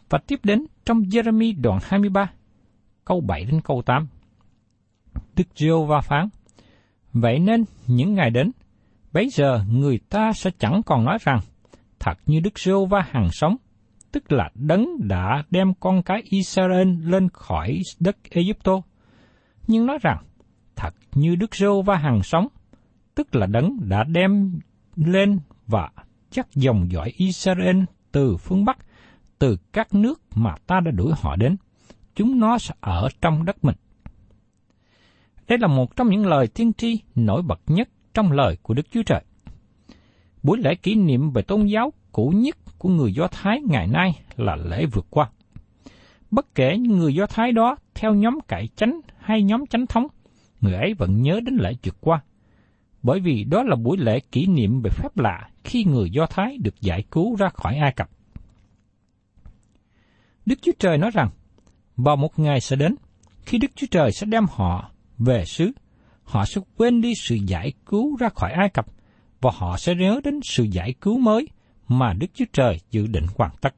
Và 0.09 0.19
tiếp 0.27 0.39
đến 0.43 0.65
trong 0.85 1.01
Jeremy 1.01 1.61
đoạn 1.61 1.79
23, 1.83 2.31
câu 3.05 3.21
7 3.21 3.45
đến 3.45 3.61
câu 3.61 3.81
8. 3.85 4.07
Đức 5.35 5.47
Giêsu 5.55 5.85
va 5.85 6.01
phán, 6.01 6.29
Vậy 7.13 7.39
nên 7.39 7.63
những 7.87 8.13
ngày 8.13 8.29
đến, 8.29 8.51
bấy 9.13 9.29
giờ 9.29 9.63
người 9.71 9.99
ta 10.09 10.31
sẽ 10.33 10.51
chẳng 10.59 10.81
còn 10.85 11.05
nói 11.05 11.17
rằng, 11.21 11.39
thật 11.99 12.13
như 12.25 12.39
Đức 12.39 12.59
Giêsu 12.59 12.85
va 12.85 13.01
hàng 13.11 13.27
sống, 13.31 13.55
tức 14.11 14.31
là 14.31 14.49
đấng 14.55 15.07
đã 15.07 15.43
đem 15.51 15.73
con 15.79 16.03
cái 16.03 16.21
Israel 16.25 16.87
lên 17.03 17.29
khỏi 17.29 17.79
đất 17.99 18.17
Egypto. 18.29 18.81
Nhưng 19.67 19.85
nói 19.85 19.97
rằng, 20.01 20.17
thật 20.75 20.93
như 21.13 21.35
Đức 21.35 21.55
Giêsu 21.55 21.81
va 21.81 21.95
hàng 21.95 22.23
sống, 22.23 22.47
tức 23.15 23.35
là 23.35 23.47
đấng 23.47 23.77
đã 23.89 24.03
đem 24.03 24.59
lên 24.95 25.39
và 25.67 25.89
chắc 26.31 26.47
dòng 26.55 26.91
dõi 26.91 27.13
Israel 27.17 27.83
từ 28.11 28.37
phương 28.37 28.65
Bắc, 28.65 28.77
từ 29.39 29.57
các 29.73 29.93
nước 29.93 30.21
mà 30.35 30.55
ta 30.67 30.79
đã 30.79 30.91
đuổi 30.91 31.13
họ 31.21 31.35
đến. 31.35 31.55
Chúng 32.15 32.39
nó 32.39 32.57
sẽ 32.57 32.73
ở 32.79 33.07
trong 33.21 33.45
đất 33.45 33.63
mình. 33.63 33.75
Đây 35.51 35.57
là 35.57 35.67
một 35.67 35.95
trong 35.95 36.09
những 36.09 36.25
lời 36.25 36.47
tiên 36.47 36.73
tri 36.73 36.99
nổi 37.15 37.41
bật 37.41 37.61
nhất 37.67 37.89
trong 38.13 38.31
lời 38.31 38.57
của 38.61 38.73
Đức 38.73 38.91
Chúa 38.91 39.03
Trời. 39.03 39.21
Buổi 40.43 40.57
lễ 40.57 40.75
kỷ 40.75 40.95
niệm 40.95 41.31
về 41.31 41.41
tôn 41.41 41.65
giáo 41.65 41.93
cũ 42.11 42.33
nhất 42.35 42.57
của 42.77 42.89
người 42.89 43.13
Do 43.13 43.27
Thái 43.27 43.61
ngày 43.69 43.87
nay 43.87 44.21
là 44.35 44.55
lễ 44.55 44.85
vượt 44.85 45.05
qua. 45.09 45.29
Bất 46.31 46.55
kể 46.55 46.77
những 46.77 46.97
người 46.97 47.15
Do 47.15 47.25
Thái 47.25 47.51
đó 47.51 47.75
theo 47.93 48.13
nhóm 48.13 48.39
cải 48.47 48.67
chánh 48.75 48.99
hay 49.17 49.43
nhóm 49.43 49.65
chánh 49.65 49.87
thống, 49.87 50.07
người 50.61 50.73
ấy 50.73 50.93
vẫn 50.93 51.21
nhớ 51.21 51.39
đến 51.45 51.57
lễ 51.61 51.73
vượt 51.83 51.97
qua. 52.01 52.21
Bởi 53.03 53.19
vì 53.19 53.43
đó 53.43 53.63
là 53.63 53.75
buổi 53.75 53.97
lễ 53.97 54.19
kỷ 54.19 54.45
niệm 54.45 54.81
về 54.83 54.89
phép 54.89 55.17
lạ 55.17 55.49
khi 55.63 55.83
người 55.83 56.09
Do 56.09 56.25
Thái 56.25 56.57
được 56.57 56.81
giải 56.81 57.03
cứu 57.11 57.35
ra 57.35 57.49
khỏi 57.49 57.77
Ai 57.77 57.93
Cập. 57.93 58.09
Đức 60.45 60.55
Chúa 60.61 60.73
Trời 60.79 60.97
nói 60.97 61.11
rằng, 61.13 61.29
vào 61.97 62.15
một 62.15 62.39
ngày 62.39 62.61
sẽ 62.61 62.75
đến, 62.75 62.95
khi 63.45 63.57
Đức 63.57 63.71
Chúa 63.75 63.87
Trời 63.91 64.11
sẽ 64.11 64.25
đem 64.25 64.45
họ 64.49 64.90
về 65.25 65.45
xứ, 65.45 65.71
họ 66.23 66.45
sẽ 66.45 66.61
quên 66.77 67.01
đi 67.01 67.13
sự 67.15 67.35
giải 67.35 67.73
cứu 67.85 68.17
ra 68.17 68.29
khỏi 68.29 68.51
Ai 68.51 68.69
Cập 68.69 68.85
và 69.41 69.51
họ 69.53 69.77
sẽ 69.77 69.95
nhớ 69.95 70.21
đến 70.23 70.39
sự 70.43 70.63
giải 70.63 70.93
cứu 71.01 71.19
mới 71.19 71.47
mà 71.87 72.13
Đức 72.13 72.27
Chúa 72.33 72.45
Trời 72.53 72.79
dự 72.91 73.07
định 73.07 73.25
hoàn 73.37 73.51
tất. 73.61 73.75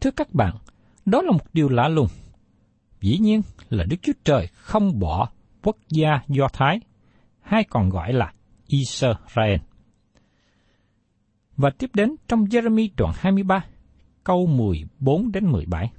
Thưa 0.00 0.10
các 0.10 0.34
bạn, 0.34 0.56
đó 1.06 1.22
là 1.22 1.32
một 1.32 1.44
điều 1.52 1.68
lạ 1.68 1.88
lùng. 1.88 2.08
Dĩ 3.00 3.18
nhiên 3.18 3.42
là 3.70 3.84
Đức 3.84 3.96
Chúa 4.02 4.12
Trời 4.24 4.46
không 4.52 4.98
bỏ 4.98 5.28
quốc 5.62 5.76
gia 5.88 6.20
Do 6.28 6.48
Thái, 6.52 6.80
hay 7.40 7.64
còn 7.64 7.88
gọi 7.88 8.12
là 8.12 8.32
Israel. 8.66 9.56
Và 11.56 11.70
tiếp 11.78 11.90
đến 11.94 12.14
trong 12.28 12.44
Jeremy 12.44 12.88
đoạn 12.96 13.14
23, 13.16 13.64
câu 14.24 14.46
14 14.46 15.32
đến 15.32 15.46
17. 15.46 15.90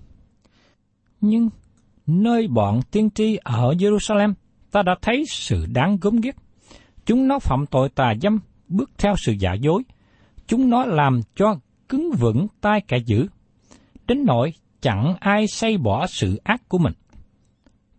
Nhưng 1.21 1.49
nơi 2.11 2.47
bọn 2.47 2.81
tiên 2.91 3.09
tri 3.09 3.37
ở 3.43 3.73
Jerusalem, 3.73 4.33
ta 4.71 4.81
đã 4.81 4.95
thấy 5.01 5.23
sự 5.27 5.65
đáng 5.65 5.97
gớm 6.01 6.21
ghiếc. 6.21 6.35
Chúng 7.05 7.27
nó 7.27 7.39
phạm 7.39 7.65
tội 7.65 7.89
tà 7.89 8.13
dâm, 8.21 8.39
bước 8.67 8.91
theo 8.97 9.15
sự 9.17 9.31
giả 9.31 9.53
dối. 9.53 9.83
Chúng 10.47 10.69
nó 10.69 10.85
làm 10.85 11.21
cho 11.35 11.55
cứng 11.89 12.11
vững 12.19 12.47
tay 12.61 12.81
kẻ 12.87 12.97
dữ. 13.05 13.27
Đến 14.07 14.25
nỗi 14.25 14.53
chẳng 14.81 15.15
ai 15.19 15.47
say 15.47 15.77
bỏ 15.77 16.07
sự 16.07 16.41
ác 16.43 16.69
của 16.69 16.77
mình. 16.77 16.93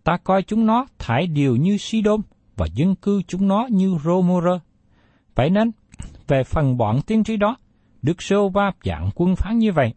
Ta 0.05 0.17
coi 0.25 0.43
chúng 0.43 0.67
nó 0.67 0.87
thải 0.99 1.27
điều 1.27 1.57
như 1.57 1.77
Sidon 1.77 2.21
và 2.57 2.67
dân 2.75 2.95
cư 2.95 3.23
chúng 3.29 3.49
nó 3.49 3.67
như 3.71 3.97
Romora. 4.05 4.61
Vậy 5.35 5.51
nên, 5.51 5.71
về 6.29 6.45
phần 6.45 6.77
bọn 6.77 7.03
tiên 7.03 7.25
tri 7.25 7.37
đó, 7.37 7.57
Đức 8.03 8.23
Sô 8.23 8.49
Va 8.49 8.73
dạng 8.85 9.11
quân 9.15 9.37
phán 9.37 9.59
như 9.59 9.73
vậy. 9.73 9.95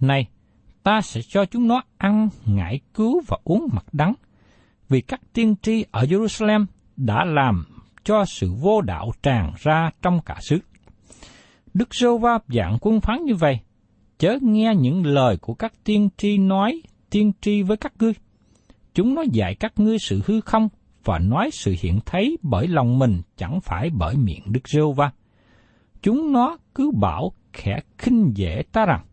Này, 0.00 0.26
ta 0.84 1.00
sẽ 1.00 1.20
cho 1.28 1.44
chúng 1.44 1.68
nó 1.68 1.82
ăn 1.98 2.28
ngải 2.46 2.80
cứu 2.94 3.22
và 3.26 3.38
uống 3.44 3.68
mật 3.72 3.84
đắng, 3.92 4.14
vì 4.88 5.00
các 5.00 5.20
tiên 5.32 5.54
tri 5.62 5.84
ở 5.90 6.02
Jerusalem 6.04 6.66
đã 6.96 7.24
làm 7.24 7.64
cho 8.04 8.24
sự 8.24 8.52
vô 8.52 8.80
đạo 8.80 9.12
tràn 9.22 9.52
ra 9.58 9.90
trong 10.02 10.20
cả 10.26 10.36
xứ. 10.40 10.58
Đức 11.74 11.94
Sô 11.94 12.18
Va 12.18 12.38
dạng 12.48 12.78
quân 12.80 13.00
phán 13.00 13.24
như 13.24 13.34
vậy, 13.34 13.58
chớ 14.18 14.38
nghe 14.40 14.74
những 14.78 15.06
lời 15.06 15.36
của 15.36 15.54
các 15.54 15.72
tiên 15.84 16.08
tri 16.16 16.38
nói 16.38 16.82
tiên 17.10 17.32
tri 17.40 17.62
với 17.62 17.76
các 17.76 17.92
ngươi. 17.98 18.12
Chúng 18.94 19.14
nó 19.14 19.22
dạy 19.32 19.54
các 19.54 19.72
ngươi 19.76 19.98
sự 19.98 20.20
hư 20.26 20.40
không 20.40 20.68
và 21.04 21.18
nói 21.18 21.50
sự 21.52 21.74
hiện 21.80 22.00
thấy 22.06 22.38
bởi 22.42 22.68
lòng 22.68 22.98
mình 22.98 23.22
chẳng 23.36 23.60
phải 23.60 23.90
bởi 23.90 24.16
miệng 24.16 24.42
Đức 24.46 24.68
Rêu 24.68 24.92
Va. 24.92 25.10
Chúng 26.02 26.32
nó 26.32 26.56
cứ 26.74 26.90
bảo 27.00 27.32
khẽ 27.52 27.80
khinh 27.98 28.32
dễ 28.34 28.62
ta 28.72 28.86
rằng, 28.86 29.04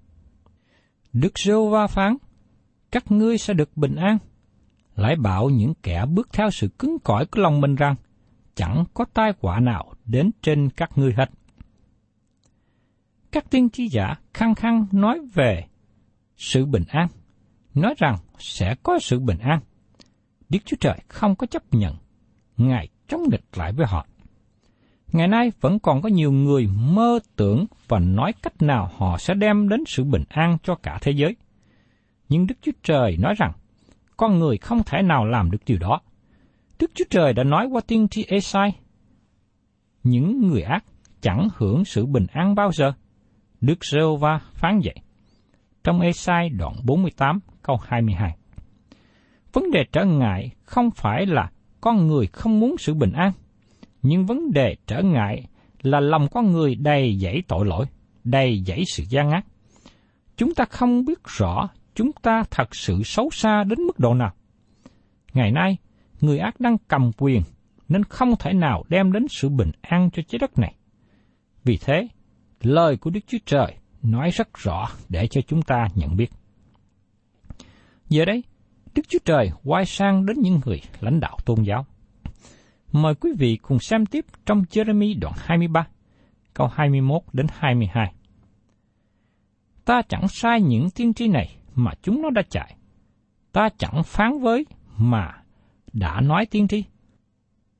Đức 1.14 1.40
giê 1.40 1.54
va 1.72 1.88
phán, 1.88 2.18
các 2.92 3.12
ngươi 3.12 3.38
sẽ 3.38 3.54
được 3.54 3.78
bình 3.78 3.96
an. 3.96 4.18
lại 4.96 5.16
bảo 5.16 5.50
những 5.50 5.74
kẻ 5.84 6.06
bước 6.06 6.30
theo 6.34 6.50
sự 6.52 6.68
cứng 6.80 6.98
cỏi 7.04 7.26
của 7.26 7.42
lòng 7.42 7.62
mình 7.62 7.76
rằng, 7.76 7.96
chẳng 8.56 8.86
có 8.94 9.06
tai 9.14 9.34
họa 9.42 9.60
nào 9.60 9.94
đến 10.06 10.32
trên 10.42 10.70
các 10.70 10.98
ngươi 10.98 11.14
hết. 11.18 11.30
Các 13.32 13.50
tiên 13.50 13.70
tri 13.70 13.88
giả 13.88 14.16
khăng 14.34 14.56
khăng 14.56 14.86
nói 14.92 15.20
về 15.34 15.66
sự 16.38 16.66
bình 16.66 16.84
an, 16.88 17.08
nói 17.74 17.94
rằng 17.98 18.18
sẽ 18.40 18.76
có 18.84 19.00
sự 19.00 19.20
bình 19.20 19.38
an. 19.40 19.60
Đức 20.50 20.60
Chúa 20.66 20.78
Trời 20.80 21.00
không 21.08 21.36
có 21.36 21.48
chấp 21.48 21.64
nhận, 21.72 21.96
Ngài 22.58 22.88
chống 23.08 23.22
nghịch 23.32 23.58
lại 23.58 23.74
với 23.74 23.86
họ. 23.88 24.06
Ngày 25.12 25.28
nay 25.28 25.52
vẫn 25.62 25.80
còn 25.80 26.02
có 26.02 26.10
nhiều 26.10 26.32
người 26.32 26.68
mơ 26.68 27.20
tưởng 27.36 27.66
và 27.88 28.00
nói 28.00 28.34
cách 28.42 28.62
nào 28.62 28.92
họ 28.98 29.18
sẽ 29.18 29.34
đem 29.34 29.70
đến 29.70 29.84
sự 29.88 30.04
bình 30.04 30.24
an 30.30 30.58
cho 30.64 30.76
cả 30.76 30.98
thế 31.02 31.12
giới. 31.12 31.36
Nhưng 32.30 32.48
Đức 32.48 32.56
Chúa 32.62 32.72
Trời 32.84 33.18
nói 33.18 33.34
rằng, 33.38 33.52
con 34.18 34.40
người 34.40 34.58
không 34.58 34.84
thể 34.86 35.02
nào 35.02 35.26
làm 35.26 35.52
được 35.52 35.62
điều 35.66 35.78
đó. 35.78 36.02
Đức 36.80 36.92
Chúa 36.94 37.06
Trời 37.10 37.34
đã 37.34 37.44
nói 37.44 37.68
qua 37.72 37.82
tiên 37.88 38.08
tri 38.08 38.26
Esai, 38.28 38.76
những 40.04 40.48
người 40.48 40.62
ác 40.62 40.84
chẳng 41.22 41.48
hưởng 41.56 41.86
sự 41.86 42.06
bình 42.06 42.26
an 42.32 42.56
bao 42.56 42.72
giờ. 42.72 42.94
Đức 43.62 43.86
giê 43.86 44.00
va 44.20 44.40
phán 44.54 44.80
vậy. 44.84 44.96
Trong 45.84 46.02
Esai 46.02 46.50
đoạn 46.50 46.74
48 46.86 47.40
câu 47.62 47.78
22. 47.84 48.38
Vấn 49.54 49.72
đề 49.72 49.86
trở 49.92 50.06
ngại 50.06 50.52
không 50.64 50.92
phải 50.92 51.26
là 51.26 51.52
con 51.82 52.08
người 52.08 52.28
không 52.28 52.60
muốn 52.60 52.76
sự 52.80 52.94
bình 52.94 53.12
an, 53.12 53.32
nhưng 54.02 54.26
vấn 54.26 54.52
đề 54.52 54.76
trở 54.88 55.02
ngại 55.02 55.46
là 55.82 56.00
lòng 56.00 56.28
con 56.32 56.52
người 56.52 56.76
đầy 56.76 57.18
dẫy 57.18 57.44
tội 57.48 57.66
lỗi, 57.66 57.86
đầy 58.24 58.64
dẫy 58.66 58.84
sự 58.88 59.04
gian 59.10 59.32
ác. 59.32 59.46
Chúng 60.38 60.56
ta 60.56 60.66
không 60.66 61.06
biết 61.06 61.20
rõ 61.38 61.70
chúng 61.96 62.12
ta 62.12 62.44
thật 62.52 62.76
sự 62.76 63.04
xấu 63.04 63.30
xa 63.32 63.64
đến 63.64 63.80
mức 63.82 64.00
độ 64.00 64.14
nào. 64.14 64.34
Ngày 65.34 65.52
nay, 65.52 65.78
người 66.22 66.40
ác 66.40 66.60
đang 66.60 66.78
cầm 66.88 67.12
quyền 67.18 67.42
nên 67.90 68.04
không 68.04 68.36
thể 68.40 68.54
nào 68.54 68.84
đem 68.90 69.12
đến 69.12 69.28
sự 69.30 69.50
bình 69.50 69.72
an 69.82 70.10
cho 70.14 70.24
trái 70.28 70.40
đất 70.40 70.60
này. 70.60 70.76
Vì 71.64 71.78
thế, 71.78 72.08
lời 72.62 72.98
của 72.98 73.10
Đức 73.10 73.20
Chúa 73.28 73.38
Trời 73.46 73.76
nói 74.02 74.30
rất 74.30 74.48
rõ 74.54 74.90
để 75.10 75.28
cho 75.28 75.42
chúng 75.42 75.62
ta 75.62 75.88
nhận 75.96 76.16
biết. 76.16 76.32
Giờ 78.10 78.26
đây, 78.26 78.44
Đức 78.96 79.02
Chúa 79.10 79.20
Trời 79.26 79.52
quay 79.64 79.86
sang 79.86 80.26
đến 80.26 80.38
những 80.40 80.60
người 80.66 80.82
lãnh 81.00 81.20
đạo 81.20 81.38
tôn 81.46 81.64
giáo. 81.64 81.86
Mời 82.92 83.16
quý 83.16 83.32
vị 83.38 83.58
cùng 83.62 83.80
xem 83.80 84.06
tiếp 84.06 84.26
trong 84.46 84.64
Jeremy 84.70 85.20
đoạn 85.20 85.34
23, 85.38 85.88
câu 86.54 86.68
21 86.68 87.22
đến 87.34 87.48
22. 87.54 88.14
Ta 89.86 90.02
chẳng 90.10 90.28
sai 90.28 90.62
những 90.62 90.90
tiên 90.90 91.14
tri 91.14 91.28
này 91.28 91.58
mà 91.76 91.92
chúng 92.02 92.22
nó 92.22 92.30
đã 92.30 92.42
chạy. 92.50 92.76
Ta 93.52 93.70
chẳng 93.78 94.04
phán 94.04 94.40
với 94.40 94.66
mà 94.98 95.44
đã 95.94 96.22
nói 96.22 96.46
tiên 96.46 96.68
tri. 96.68 96.84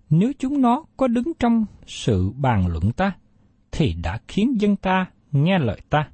Nếu 0.10 0.32
chúng 0.40 0.62
nó 0.62 0.84
có 0.98 1.08
đứng 1.08 1.32
trong 1.40 1.66
sự 1.88 2.30
bàn 2.30 2.68
luận 2.68 2.92
ta, 2.92 3.12
thì 3.72 3.96
đã 4.04 4.20
khiến 4.28 4.62
dân 4.62 4.76
ta 4.76 5.06
nghe 5.32 5.60
lời 5.60 5.82
ta, 5.90 6.10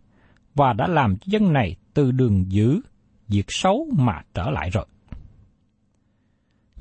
và 0.56 0.74
đã 0.74 0.88
làm 0.88 1.18
cho 1.18 1.25
dân 1.25 1.54
này 1.54 1.75
từ 1.94 2.12
đường 2.12 2.51
dữ, 2.51 2.82
việc 3.27 3.46
xấu 3.48 3.88
mà 3.98 4.22
trở 4.34 4.50
lại 4.50 4.70
rồi. 4.70 4.86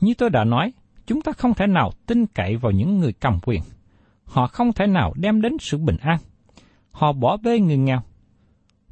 Như 0.00 0.14
tôi 0.14 0.30
đã 0.30 0.44
nói, 0.44 0.72
chúng 1.06 1.20
ta 1.20 1.32
không 1.32 1.54
thể 1.54 1.66
nào 1.66 1.92
tin 2.06 2.26
cậy 2.26 2.56
vào 2.56 2.72
những 2.72 2.98
người 2.98 3.12
cầm 3.12 3.38
quyền. 3.42 3.62
Họ 4.24 4.46
không 4.46 4.72
thể 4.72 4.86
nào 4.86 5.12
đem 5.16 5.40
đến 5.40 5.56
sự 5.60 5.78
bình 5.78 5.96
an. 6.00 6.18
Họ 6.90 7.12
bỏ 7.12 7.36
bê 7.36 7.58
người 7.58 7.76
nghèo. 7.76 8.00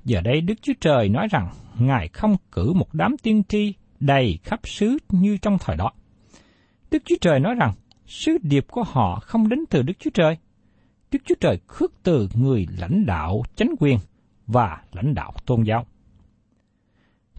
Giờ 0.04 0.20
đây 0.20 0.40
Đức 0.40 0.54
Chúa 0.62 0.72
Trời 0.80 1.08
nói 1.08 1.28
rằng, 1.30 1.50
Ngài 1.78 2.08
không 2.08 2.36
cử 2.52 2.72
một 2.72 2.94
đám 2.94 3.16
tiên 3.22 3.42
tri 3.48 3.74
đầy 4.00 4.38
khắp 4.42 4.60
xứ 4.64 4.98
như 5.08 5.36
trong 5.36 5.58
thời 5.60 5.76
đó. 5.76 5.92
Đức 6.90 7.02
Chúa 7.04 7.16
Trời 7.20 7.40
nói 7.40 7.54
rằng, 7.54 7.72
sứ 8.06 8.38
điệp 8.42 8.66
của 8.70 8.82
họ 8.82 9.20
không 9.20 9.48
đến 9.48 9.58
từ 9.70 9.82
Đức 9.82 9.94
Chúa 9.98 10.10
Trời. 10.14 10.36
Đức 11.10 11.18
Chúa 11.24 11.34
Trời 11.40 11.58
khước 11.66 11.92
từ 12.02 12.28
người 12.34 12.66
lãnh 12.78 13.06
đạo 13.06 13.42
chánh 13.56 13.74
quyền 13.78 13.98
và 14.46 14.82
lãnh 14.92 15.14
đạo 15.14 15.32
tôn 15.46 15.62
giáo. 15.62 15.86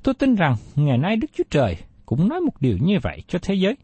Tôi 0.04 0.14
tin 0.14 0.36
rằng 0.36 0.56
ngày 0.76 0.98
nay 0.98 1.16
Đức 1.16 1.28
Chúa 1.38 1.44
Trời 1.50 1.76
cũng 2.06 2.30
nói 2.30 2.42
một 2.42 2.62
điều 2.62 2.78
như 2.82 3.00
vậy 3.04 3.24
cho 3.28 3.40
thế 3.42 3.56
giới. 3.56 3.76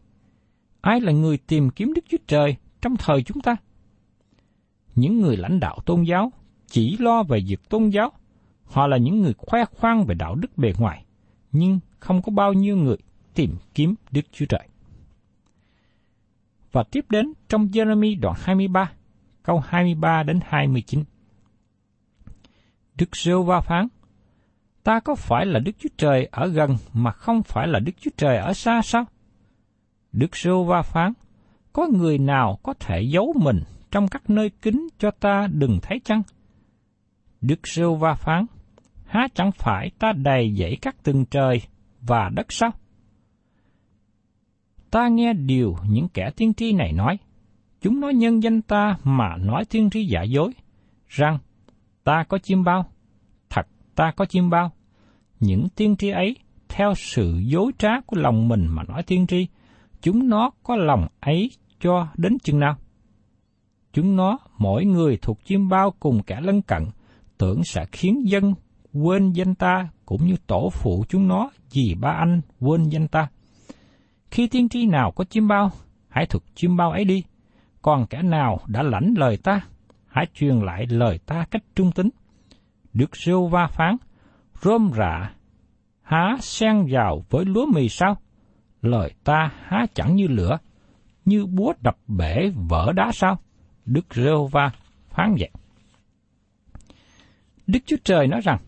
Ai 0.82 1.00
là 1.00 1.12
người 1.12 1.38
tìm 1.38 1.70
kiếm 1.70 1.92
Đức 1.94 2.04
Chúa 2.08 2.18
Trời 2.26 2.56
trong 2.80 2.96
thời 2.96 3.22
chúng 3.22 3.40
ta? 3.40 3.56
Những 4.94 5.20
người 5.20 5.36
lãnh 5.36 5.60
đạo 5.60 5.78
tôn 5.86 6.02
giáo 6.02 6.32
chỉ 6.66 6.96
lo 6.96 7.22
về 7.22 7.40
việc 7.46 7.68
tôn 7.68 7.88
giáo, 7.88 8.12
họ 8.64 8.86
là 8.86 8.96
những 8.96 9.20
người 9.20 9.34
khoe 9.38 9.64
khoang 9.64 10.04
về 10.04 10.14
đạo 10.14 10.34
đức 10.34 10.58
bề 10.58 10.72
ngoài, 10.78 11.04
nhưng 11.52 11.80
không 11.98 12.22
có 12.22 12.32
bao 12.32 12.52
nhiêu 12.52 12.76
người 12.76 12.96
tìm 13.34 13.56
kiếm 13.74 13.94
Đức 14.10 14.20
Chúa 14.32 14.46
Trời. 14.46 14.68
Và 16.72 16.82
tiếp 16.82 17.06
đến 17.10 17.32
trong 17.48 17.66
Jeremy 17.66 18.20
đoạn 18.20 18.36
23, 18.38 18.92
câu 19.42 19.60
23 19.60 20.22
đến 20.22 20.40
29. 20.44 21.04
Đức 22.94 23.16
giê 23.16 23.32
va 23.46 23.60
phán, 23.60 23.88
ta 24.82 25.00
có 25.00 25.14
phải 25.14 25.46
là 25.46 25.58
Đức 25.58 25.72
Chúa 25.78 25.88
Trời 25.96 26.28
ở 26.30 26.46
gần 26.46 26.76
mà 26.92 27.10
không 27.10 27.42
phải 27.42 27.68
là 27.68 27.78
Đức 27.78 27.92
Chúa 28.00 28.10
Trời 28.16 28.36
ở 28.36 28.52
xa 28.52 28.80
sao? 28.84 29.04
Đức 30.12 30.36
Sô 30.36 30.64
va 30.64 30.82
phán, 30.82 31.12
có 31.72 31.88
người 31.92 32.18
nào 32.18 32.58
có 32.62 32.74
thể 32.80 33.02
giấu 33.02 33.34
mình 33.40 33.60
trong 33.90 34.08
các 34.08 34.30
nơi 34.30 34.50
kín 34.50 34.88
cho 34.98 35.10
ta 35.10 35.46
đừng 35.52 35.78
thấy 35.82 36.00
chăng? 36.04 36.22
Đức 37.40 37.66
Sô 37.66 37.94
va 37.94 38.14
phán, 38.14 38.46
há 39.04 39.28
chẳng 39.34 39.52
phải 39.52 39.90
ta 39.98 40.12
đầy 40.12 40.54
dẫy 40.58 40.76
các 40.82 41.04
tầng 41.04 41.24
trời 41.24 41.62
và 42.00 42.28
đất 42.28 42.52
sao? 42.52 42.70
Ta 44.90 45.08
nghe 45.08 45.32
điều 45.32 45.76
những 45.88 46.08
kẻ 46.08 46.30
tiên 46.36 46.54
tri 46.54 46.72
này 46.72 46.92
nói. 46.92 47.18
Chúng 47.80 48.00
nói 48.00 48.14
nhân 48.14 48.42
danh 48.42 48.62
ta 48.62 48.96
mà 49.04 49.36
nói 49.36 49.64
tiên 49.64 49.90
tri 49.90 50.04
giả 50.04 50.22
dối, 50.22 50.52
rằng 51.08 51.38
ta 52.04 52.24
có 52.28 52.38
chim 52.38 52.64
bao, 52.64 52.86
thật 53.50 53.66
ta 53.94 54.12
có 54.16 54.24
chim 54.24 54.50
bao. 54.50 54.72
Những 55.40 55.68
tiên 55.76 55.96
tri 55.96 56.08
ấy 56.10 56.36
theo 56.68 56.94
sự 56.96 57.40
dối 57.44 57.72
trá 57.78 58.00
của 58.06 58.16
lòng 58.16 58.48
mình 58.48 58.66
mà 58.70 58.82
nói 58.82 59.02
tiên 59.02 59.26
tri, 59.26 59.46
chúng 60.02 60.28
nó 60.28 60.50
có 60.62 60.76
lòng 60.76 61.06
ấy 61.20 61.50
cho 61.80 62.08
đến 62.16 62.38
chừng 62.38 62.60
nào? 62.60 62.76
Chúng 63.92 64.16
nó, 64.16 64.38
mỗi 64.58 64.84
người 64.84 65.18
thuộc 65.22 65.44
chim 65.44 65.68
bao 65.68 65.94
cùng 66.00 66.22
cả 66.22 66.40
lân 66.40 66.62
cận, 66.62 66.82
tưởng 67.38 67.64
sẽ 67.64 67.86
khiến 67.92 68.22
dân 68.24 68.54
quên 68.92 69.32
danh 69.32 69.54
ta 69.54 69.88
cũng 70.06 70.26
như 70.26 70.36
tổ 70.46 70.70
phụ 70.72 71.04
chúng 71.08 71.28
nó 71.28 71.50
vì 71.72 71.94
ba 72.00 72.10
anh 72.10 72.40
quên 72.60 72.88
danh 72.88 73.08
ta. 73.08 73.28
Khi 74.30 74.46
tiên 74.46 74.68
tri 74.68 74.86
nào 74.86 75.10
có 75.10 75.24
chim 75.24 75.48
bao, 75.48 75.70
hãy 76.08 76.26
thuộc 76.26 76.42
chim 76.54 76.76
bao 76.76 76.90
ấy 76.90 77.04
đi. 77.04 77.24
Còn 77.82 78.06
kẻ 78.06 78.22
nào 78.22 78.60
đã 78.66 78.82
lãnh 78.82 79.14
lời 79.16 79.36
ta, 79.36 79.60
hãy 80.06 80.26
truyền 80.34 80.58
lại 80.60 80.86
lời 80.86 81.18
ta 81.26 81.44
cách 81.50 81.62
trung 81.74 81.92
tính. 81.92 82.08
Đức 82.92 83.16
rêu 83.16 83.46
va 83.46 83.66
phán, 83.66 83.96
rôm 84.62 84.90
rạ, 84.96 85.34
há 86.02 86.36
xen 86.40 86.86
vào 86.90 87.24
với 87.30 87.44
lúa 87.44 87.66
mì 87.66 87.88
sao? 87.88 88.16
Lời 88.82 89.10
ta 89.24 89.52
há 89.62 89.86
chẳng 89.94 90.16
như 90.16 90.26
lửa, 90.26 90.58
như 91.24 91.46
búa 91.46 91.72
đập 91.80 91.96
bể 92.08 92.50
vỡ 92.68 92.92
đá 92.96 93.10
sao? 93.12 93.38
Đức 93.86 94.06
rêu 94.14 94.46
va 94.46 94.70
phán 95.10 95.34
vậy. 95.38 95.50
Đức 97.66 97.80
Chúa 97.86 97.96
Trời 98.04 98.26
nói 98.26 98.40
rằng, 98.40 98.58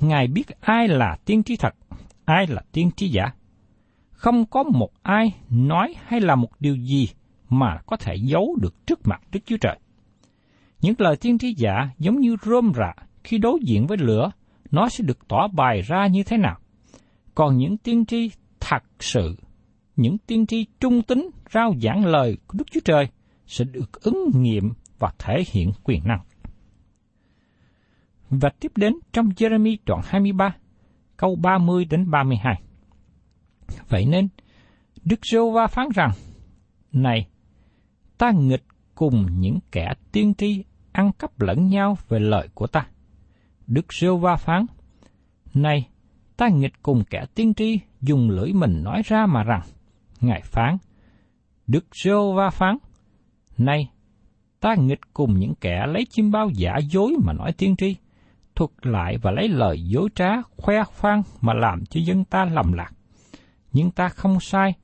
Ngài 0.00 0.26
biết 0.26 0.60
ai 0.60 0.88
là 0.88 1.16
tiên 1.24 1.42
tri 1.42 1.56
thật, 1.56 1.74
ai 2.24 2.46
là 2.46 2.62
tiên 2.72 2.90
tri 2.96 3.08
giả 3.08 3.32
không 4.20 4.46
có 4.46 4.62
một 4.62 4.90
ai 5.02 5.34
nói 5.50 5.94
hay 6.06 6.20
là 6.20 6.34
một 6.34 6.50
điều 6.60 6.76
gì 6.76 7.08
mà 7.48 7.78
có 7.86 7.96
thể 7.96 8.14
giấu 8.16 8.56
được 8.60 8.86
trước 8.86 9.00
mặt 9.04 9.22
Đức 9.32 9.40
Chúa 9.46 9.56
Trời. 9.56 9.78
Những 10.80 10.94
lời 10.98 11.16
tiên 11.16 11.38
tri 11.38 11.54
giả 11.54 11.88
giống 11.98 12.20
như 12.20 12.36
rơm 12.42 12.72
rạ 12.74 12.92
khi 13.24 13.38
đối 13.38 13.58
diện 13.62 13.86
với 13.86 13.98
lửa, 13.98 14.30
nó 14.70 14.88
sẽ 14.88 15.04
được 15.04 15.28
tỏ 15.28 15.48
bài 15.48 15.82
ra 15.82 16.06
như 16.06 16.22
thế 16.22 16.36
nào. 16.36 16.58
Còn 17.34 17.56
những 17.56 17.76
tiên 17.76 18.06
tri 18.06 18.30
thật 18.70 18.82
sự, 19.00 19.36
những 19.96 20.18
tiên 20.18 20.46
tri 20.46 20.66
trung 20.80 21.02
tính 21.02 21.30
rao 21.54 21.74
giảng 21.82 22.06
lời 22.06 22.38
của 22.46 22.58
Đức 22.58 22.64
Chúa 22.70 22.80
Trời 22.84 23.08
sẽ 23.46 23.64
được 23.64 24.02
ứng 24.02 24.30
nghiệm 24.34 24.72
và 24.98 25.12
thể 25.18 25.44
hiện 25.52 25.72
quyền 25.84 26.02
năng. 26.04 26.20
Và 28.30 28.50
tiếp 28.60 28.72
đến 28.76 28.94
trong 29.12 29.28
Jeremy 29.28 29.76
đoạn 29.86 30.00
23, 30.04 30.56
câu 31.16 31.36
30 31.36 31.84
đến 31.84 32.10
32. 32.10 32.62
Vậy 33.88 34.06
nên, 34.06 34.28
Đức 35.04 35.20
giê 35.32 35.38
va 35.54 35.66
phán 35.66 35.86
rằng, 35.94 36.10
Này, 36.92 37.28
ta 38.18 38.30
nghịch 38.30 38.64
cùng 38.94 39.26
những 39.38 39.58
kẻ 39.72 39.94
tiên 40.12 40.34
tri 40.34 40.64
ăn 40.92 41.12
cắp 41.12 41.40
lẫn 41.40 41.68
nhau 41.68 41.98
về 42.08 42.18
lời 42.18 42.48
của 42.54 42.66
ta. 42.66 42.86
Đức 43.66 43.92
giê 43.92 44.08
va 44.20 44.36
phán, 44.36 44.66
Này, 45.54 45.88
ta 46.36 46.48
nghịch 46.48 46.82
cùng 46.82 47.04
kẻ 47.10 47.24
tiên 47.34 47.54
tri 47.54 47.80
dùng 48.00 48.30
lưỡi 48.30 48.52
mình 48.52 48.82
nói 48.82 49.02
ra 49.04 49.26
mà 49.26 49.42
rằng, 49.42 49.62
Ngài 50.20 50.40
phán, 50.44 50.76
Đức 51.66 51.86
giê 52.04 52.12
va 52.36 52.50
phán, 52.50 52.76
nay 53.58 53.90
ta 54.60 54.74
nghịch 54.74 55.00
cùng 55.12 55.38
những 55.38 55.54
kẻ 55.60 55.86
lấy 55.86 56.06
chim 56.10 56.30
bao 56.30 56.50
giả 56.54 56.76
dối 56.90 57.12
mà 57.24 57.32
nói 57.32 57.52
tiên 57.52 57.76
tri, 57.76 57.96
thuật 58.54 58.70
lại 58.82 59.16
và 59.22 59.30
lấy 59.30 59.48
lời 59.48 59.82
dối 59.82 60.08
trá 60.14 60.28
khoe 60.56 60.84
khoang 60.84 61.22
mà 61.40 61.54
làm 61.54 61.86
cho 61.86 62.00
dân 62.04 62.24
ta 62.24 62.44
lầm 62.44 62.72
lạc 62.72 62.90
nhưng 63.72 63.90
ta 63.90 64.08
không 64.08 64.40
sai 64.40 64.74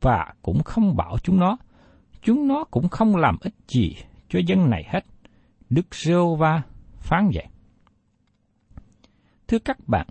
và 0.00 0.34
cũng 0.42 0.62
không 0.62 0.96
bảo 0.96 1.18
chúng 1.22 1.40
nó. 1.40 1.56
Chúng 2.22 2.48
nó 2.48 2.64
cũng 2.64 2.88
không 2.88 3.16
làm 3.16 3.36
ích 3.40 3.54
gì 3.68 3.96
cho 4.28 4.40
dân 4.46 4.70
này 4.70 4.84
hết. 4.88 5.04
Đức 5.70 5.94
giê 5.94 6.14
va 6.38 6.62
phán 6.98 7.30
vậy. 7.34 7.46
Thưa 9.48 9.58
các 9.58 9.78
bạn, 9.86 10.06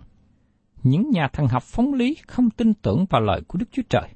những 0.82 1.10
nhà 1.10 1.28
thần 1.28 1.48
học 1.48 1.62
phóng 1.62 1.94
lý 1.94 2.16
không 2.26 2.50
tin 2.50 2.74
tưởng 2.74 3.06
vào 3.10 3.20
lời 3.20 3.40
của 3.48 3.58
Đức 3.58 3.66
Chúa 3.72 3.82
Trời, 3.88 4.08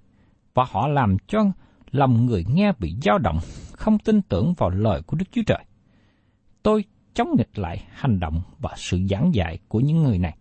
và 0.55 0.65
họ 0.71 0.89
làm 0.89 1.17
cho 1.27 1.45
lòng 1.91 2.27
người 2.27 2.45
nghe 2.55 2.73
bị 2.79 2.97
dao 3.03 3.19
động, 3.19 3.39
không 3.73 3.99
tin 3.99 4.23
tưởng 4.23 4.55
vào 4.59 4.71
lời 4.71 5.03
của 5.07 5.17
Đức 5.17 5.27
Chúa 5.33 5.43
Trời. 5.47 5.65
Tôi 6.63 6.85
chống 7.15 7.29
nghịch 7.37 7.59
lại 7.59 7.85
hành 7.91 8.21
động 8.21 8.43
và 8.59 8.71
sự 8.77 9.01
giảng 9.11 9.35
dạy 9.35 9.59
của 9.69 9.81
những 9.81 10.03
người 10.03 10.19
này. 10.19 10.37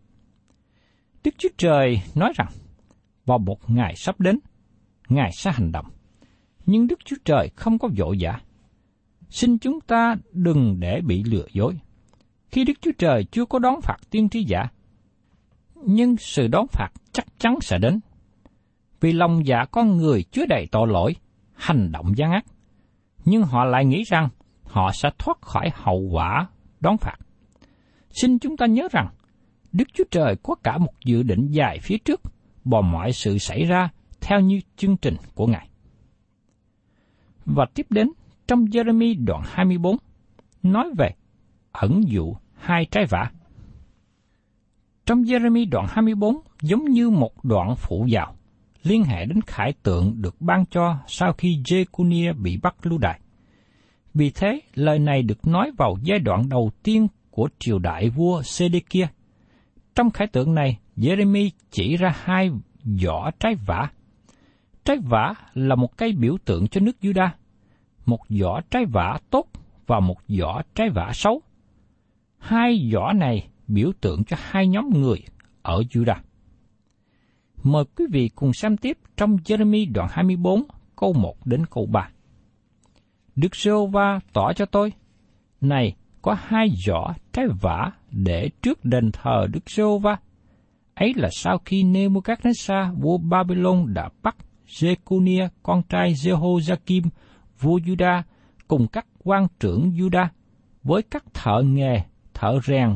Đức 1.24 1.36
Chúa 1.38 1.50
Trời 1.58 2.02
nói 2.16 2.34
rằng, 2.36 2.48
vào 3.26 3.38
một 3.38 3.70
ngày 3.70 3.94
sắp 3.96 4.20
đến, 4.20 4.40
Ngài 5.10 5.32
sẽ 5.34 5.52
hành 5.52 5.72
động. 5.72 5.86
Nhưng 6.66 6.88
Đức 6.88 7.00
Chúa 7.06 7.16
Trời 7.26 7.50
không 7.56 7.80
có 7.80 7.90
vội 7.98 8.18
vã. 8.20 8.40
Xin 9.30 9.58
chúng 9.58 9.82
ta 9.82 10.16
đừng 10.32 10.80
để 10.80 11.02
bị 11.02 11.24
lừa 11.24 11.46
dối. 11.54 11.80
Khi 12.50 12.64
Đức 12.64 12.74
Chúa 12.82 12.92
Trời 12.98 13.24
chưa 13.24 13.46
có 13.46 13.60
đón 13.60 13.82
phạt 13.82 13.98
tiên 14.10 14.30
tri 14.30 14.44
giả, 14.44 14.68
nhưng 15.86 16.18
sự 16.18 16.48
đón 16.48 16.68
phạt 16.68 16.90
chắc 17.12 17.26
chắn 17.40 17.56
sẽ 17.62 17.78
đến. 17.78 18.00
Vì 19.02 19.12
lòng 19.12 19.46
dạ 19.46 19.66
con 19.72 19.98
người 19.98 20.24
chứa 20.24 20.46
đầy 20.46 20.68
tội 20.72 20.88
lỗi, 20.88 21.16
hành 21.54 21.92
động 21.92 22.18
gian 22.18 22.32
ác. 22.32 22.46
Nhưng 23.26 23.44
họ 23.44 23.66
lại 23.66 23.86
nghĩ 23.86 24.04
rằng 24.04 24.30
họ 24.64 24.92
sẽ 24.92 25.10
thoát 25.18 25.42
khỏi 25.42 25.70
hậu 25.74 26.00
quả 26.12 26.48
đón 26.80 26.98
phạt. 26.98 27.18
Xin 28.10 28.40
chúng 28.40 28.58
ta 28.58 28.66
nhớ 28.66 28.88
rằng, 28.92 29.08
Đức 29.72 29.88
Chúa 29.94 30.04
Trời 30.12 30.36
có 30.44 30.56
cả 30.64 30.78
một 30.78 30.94
dự 31.06 31.24
định 31.24 31.48
dài 31.52 31.80
phía 31.82 31.98
trước, 31.98 32.22
bò 32.64 32.82
mọi 32.82 33.12
sự 33.12 33.38
xảy 33.38 33.66
ra 33.66 33.90
theo 34.22 34.40
như 34.40 34.62
chương 34.78 34.98
trình 34.98 35.16
của 35.36 35.48
Ngài. 35.48 35.70
Và 37.46 37.66
tiếp 37.74 37.86
đến, 37.90 38.12
trong 38.48 38.66
Jeremy 38.66 39.26
đoạn 39.26 39.42
24, 39.46 39.98
nói 40.64 40.92
về 40.98 41.10
ẩn 41.72 42.02
dụ 42.08 42.36
hai 42.54 42.86
trái 42.86 43.06
vả. 43.06 43.32
Trong 45.06 45.22
Jeremy 45.22 45.70
đoạn 45.70 45.86
24 45.90 46.36
giống 46.62 46.86
như 46.86 47.10
một 47.10 47.46
đoạn 47.46 47.76
phụ 47.76 48.08
vào, 48.12 48.36
liên 48.84 49.04
hệ 49.04 49.26
đến 49.26 49.42
khải 49.42 49.74
tượng 49.84 50.22
được 50.22 50.42
ban 50.42 50.66
cho 50.66 50.98
sau 51.08 51.34
khi 51.34 51.58
Jekunia 51.66 52.34
bị 52.42 52.58
bắt 52.58 52.76
lưu 52.86 52.98
đày. 52.98 53.20
Vì 54.14 54.30
thế, 54.30 54.60
lời 54.74 55.00
này 55.00 55.22
được 55.22 55.48
nói 55.48 55.72
vào 55.78 55.98
giai 56.04 56.20
đoạn 56.20 56.50
đầu 56.50 56.72
tiên 56.84 57.08
của 57.32 57.50
triều 57.60 57.80
đại 57.80 58.10
vua 58.10 58.42
Sedekia. 58.42 59.08
Trong 59.96 60.12
khải 60.12 60.28
tượng 60.28 60.56
này, 60.56 60.80
Jeremy 60.98 61.50
chỉ 61.72 61.98
ra 61.98 62.16
hai 62.24 62.52
vỏ 63.04 63.32
trái 63.40 63.56
vả. 63.66 63.90
Trái 64.86 64.98
vả 64.98 65.34
là 65.54 65.76
một 65.76 65.98
cây 65.98 66.12
biểu 66.12 66.38
tượng 66.46 66.68
cho 66.68 66.82
nước 66.82 66.98
Juda, 67.02 67.30
một 68.06 68.20
vỏ 68.42 68.62
trái 68.62 68.86
vả 68.86 69.20
tốt 69.30 69.48
và 69.88 70.00
một 70.00 70.18
vỏ 70.40 70.62
trái 70.76 70.90
vả 70.90 71.12
xấu. 71.14 71.42
Hai 72.38 72.90
vỏ 72.94 73.14
này 73.14 73.48
biểu 73.68 73.92
tượng 74.02 74.24
cho 74.24 74.38
hai 74.40 74.68
nhóm 74.68 74.90
người 74.90 75.24
ở 75.62 75.82
Judah. 75.90 76.20
Mời 77.64 77.84
quý 77.96 78.06
vị 78.12 78.30
cùng 78.36 78.54
xem 78.54 78.78
tiếp 78.78 78.98
trong 79.18 79.36
Jeremy 79.36 79.92
đoạn 79.94 80.08
24 80.12 80.64
câu 80.96 81.14
1 81.14 81.46
đến 81.46 81.66
câu 81.66 81.86
3. 81.86 82.10
Đức 83.36 83.56
giê 83.56 83.72
va 83.92 84.20
tỏ 84.34 84.54
cho 84.54 84.66
tôi, 84.66 84.94
này 85.62 85.96
có 86.22 86.36
hai 86.40 86.68
giỏ 86.86 87.14
trái 87.34 87.46
vả 87.62 87.92
để 88.12 88.50
trước 88.62 88.86
đền 88.86 89.12
thờ 89.12 89.48
Đức 89.52 89.70
giê 89.70 89.84
va 90.02 90.18
Ấy 90.96 91.14
là 91.16 91.30
sau 91.32 91.58
khi 91.66 91.84
Nebuchadnezzar 91.84 92.96
vua 92.96 93.18
Babylon 93.18 93.94
đã 93.94 94.10
bắt 94.24 94.36
Jeconia 94.68 95.48
con 95.64 95.82
trai 95.90 96.14
Jehoiakim 96.14 97.04
vua 97.60 97.78
Juda 97.78 98.22
cùng 98.68 98.88
các 98.88 99.06
quan 99.24 99.48
trưởng 99.60 99.90
Juda 99.90 100.28
với 100.84 101.02
các 101.02 101.24
thợ 101.34 101.62
nghề, 101.66 102.02
thợ 102.34 102.60
rèn 102.68 102.90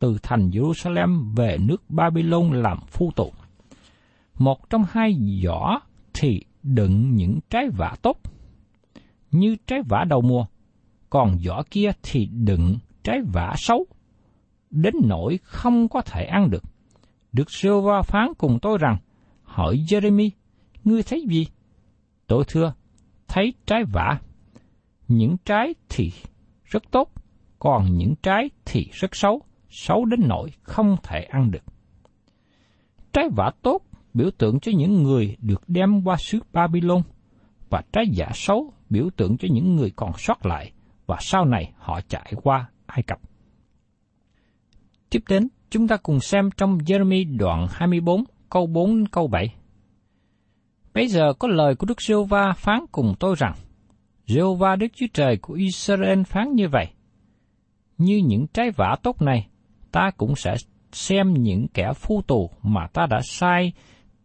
từ 0.00 0.18
thành 0.22 0.50
Jerusalem 0.50 1.34
về 1.36 1.56
nước 1.60 1.82
Babylon 1.88 2.62
làm 2.62 2.78
phu 2.88 3.10
tù. 3.16 3.32
Một 4.38 4.70
trong 4.70 4.84
hai 4.90 5.18
giỏ 5.44 5.80
thì 6.14 6.40
đựng 6.62 7.14
những 7.14 7.38
trái 7.50 7.68
vả 7.76 7.96
tốt, 8.02 8.16
như 9.30 9.56
trái 9.66 9.80
vả 9.88 10.04
đầu 10.08 10.20
mùa, 10.20 10.46
còn 11.10 11.38
giỏ 11.38 11.62
kia 11.70 11.90
thì 12.02 12.26
đựng 12.26 12.78
trái 13.04 13.18
vả 13.32 13.54
xấu, 13.56 13.86
đến 14.70 14.94
nỗi 15.04 15.38
không 15.42 15.88
có 15.88 16.00
thể 16.00 16.24
ăn 16.24 16.50
được. 16.50 16.62
Đức 17.32 17.50
giê 17.50 17.70
va 17.84 18.02
phán 18.02 18.32
cùng 18.38 18.58
tôi 18.62 18.78
rằng, 18.78 18.96
hỏi 19.42 19.76
Jeremy, 19.88 20.30
ngươi 20.84 21.02
thấy 21.02 21.24
gì? 21.28 21.46
Tôi 22.26 22.44
thưa, 22.48 22.72
thấy 23.28 23.54
trái 23.66 23.84
vả. 23.84 24.20
Những 25.08 25.36
trái 25.44 25.74
thì 25.88 26.12
rất 26.64 26.82
tốt, 26.90 27.12
còn 27.58 27.96
những 27.98 28.14
trái 28.22 28.50
thì 28.64 28.86
rất 28.92 29.16
xấu 29.16 29.42
xấu 29.70 30.04
đến 30.04 30.20
nỗi 30.28 30.50
không 30.62 30.96
thể 31.02 31.20
ăn 31.20 31.50
được. 31.50 31.64
Trái 33.12 33.28
vả 33.36 33.50
tốt 33.62 33.82
biểu 34.14 34.30
tượng 34.38 34.60
cho 34.60 34.72
những 34.76 35.02
người 35.02 35.36
được 35.40 35.62
đem 35.68 36.02
qua 36.04 36.16
xứ 36.16 36.38
Babylon, 36.52 37.02
và 37.70 37.82
trái 37.92 38.04
giả 38.12 38.26
xấu 38.34 38.72
biểu 38.90 39.10
tượng 39.16 39.36
cho 39.36 39.48
những 39.52 39.76
người 39.76 39.92
còn 39.96 40.12
sót 40.18 40.46
lại, 40.46 40.72
và 41.06 41.16
sau 41.20 41.44
này 41.44 41.72
họ 41.76 42.00
chạy 42.08 42.32
qua 42.42 42.68
Ai 42.86 43.02
Cập. 43.02 43.18
Tiếp 45.10 45.22
đến, 45.28 45.48
chúng 45.70 45.88
ta 45.88 45.96
cùng 45.96 46.20
xem 46.20 46.50
trong 46.56 46.78
Jeremy 46.78 47.38
đoạn 47.38 47.66
24, 47.70 48.24
câu 48.50 48.66
4 48.66 48.96
đến 48.96 49.08
câu 49.08 49.28
7. 49.28 49.54
Bây 50.94 51.08
giờ 51.08 51.32
có 51.38 51.48
lời 51.48 51.74
của 51.74 51.86
Đức 51.86 52.02
giê 52.02 52.14
va 52.28 52.52
phán 52.56 52.80
cùng 52.92 53.14
tôi 53.20 53.34
rằng, 53.38 53.54
giê 54.26 54.42
va 54.58 54.76
Đức 54.76 54.86
Chúa 54.94 55.06
Trời 55.12 55.36
của 55.36 55.54
Israel 55.54 56.22
phán 56.22 56.54
như 56.54 56.68
vậy. 56.68 56.86
Như 57.98 58.22
những 58.26 58.46
trái 58.46 58.70
vả 58.70 58.96
tốt 59.02 59.22
này, 59.22 59.48
ta 59.92 60.10
cũng 60.16 60.36
sẽ 60.36 60.56
xem 60.92 61.34
những 61.34 61.68
kẻ 61.68 61.92
phu 61.92 62.22
tù 62.22 62.50
mà 62.62 62.86
ta 62.86 63.06
đã 63.06 63.20
sai 63.24 63.72